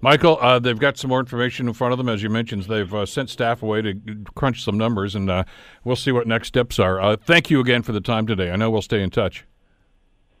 Michael, 0.00 0.38
uh, 0.40 0.58
they've 0.58 0.78
got 0.78 0.98
some 0.98 1.08
more 1.08 1.20
information 1.20 1.66
in 1.68 1.72
front 1.72 1.92
of 1.92 1.98
them. 1.98 2.08
As 2.08 2.22
you 2.22 2.28
mentioned, 2.28 2.64
they've 2.64 2.92
uh, 2.92 3.06
sent 3.06 3.30
staff 3.30 3.62
away 3.62 3.80
to 3.82 3.94
crunch 4.34 4.62
some 4.62 4.76
numbers, 4.76 5.14
and 5.14 5.30
uh, 5.30 5.44
we'll 5.82 5.96
see 5.96 6.12
what 6.12 6.26
next 6.26 6.48
steps 6.48 6.78
are. 6.78 7.00
Uh, 7.00 7.16
thank 7.16 7.48
you 7.48 7.60
again 7.60 7.82
for 7.82 7.92
the 7.92 8.00
time 8.00 8.26
today. 8.26 8.50
I 8.50 8.56
know 8.56 8.70
we'll 8.70 8.82
stay 8.82 9.02
in 9.02 9.10
touch. 9.10 9.46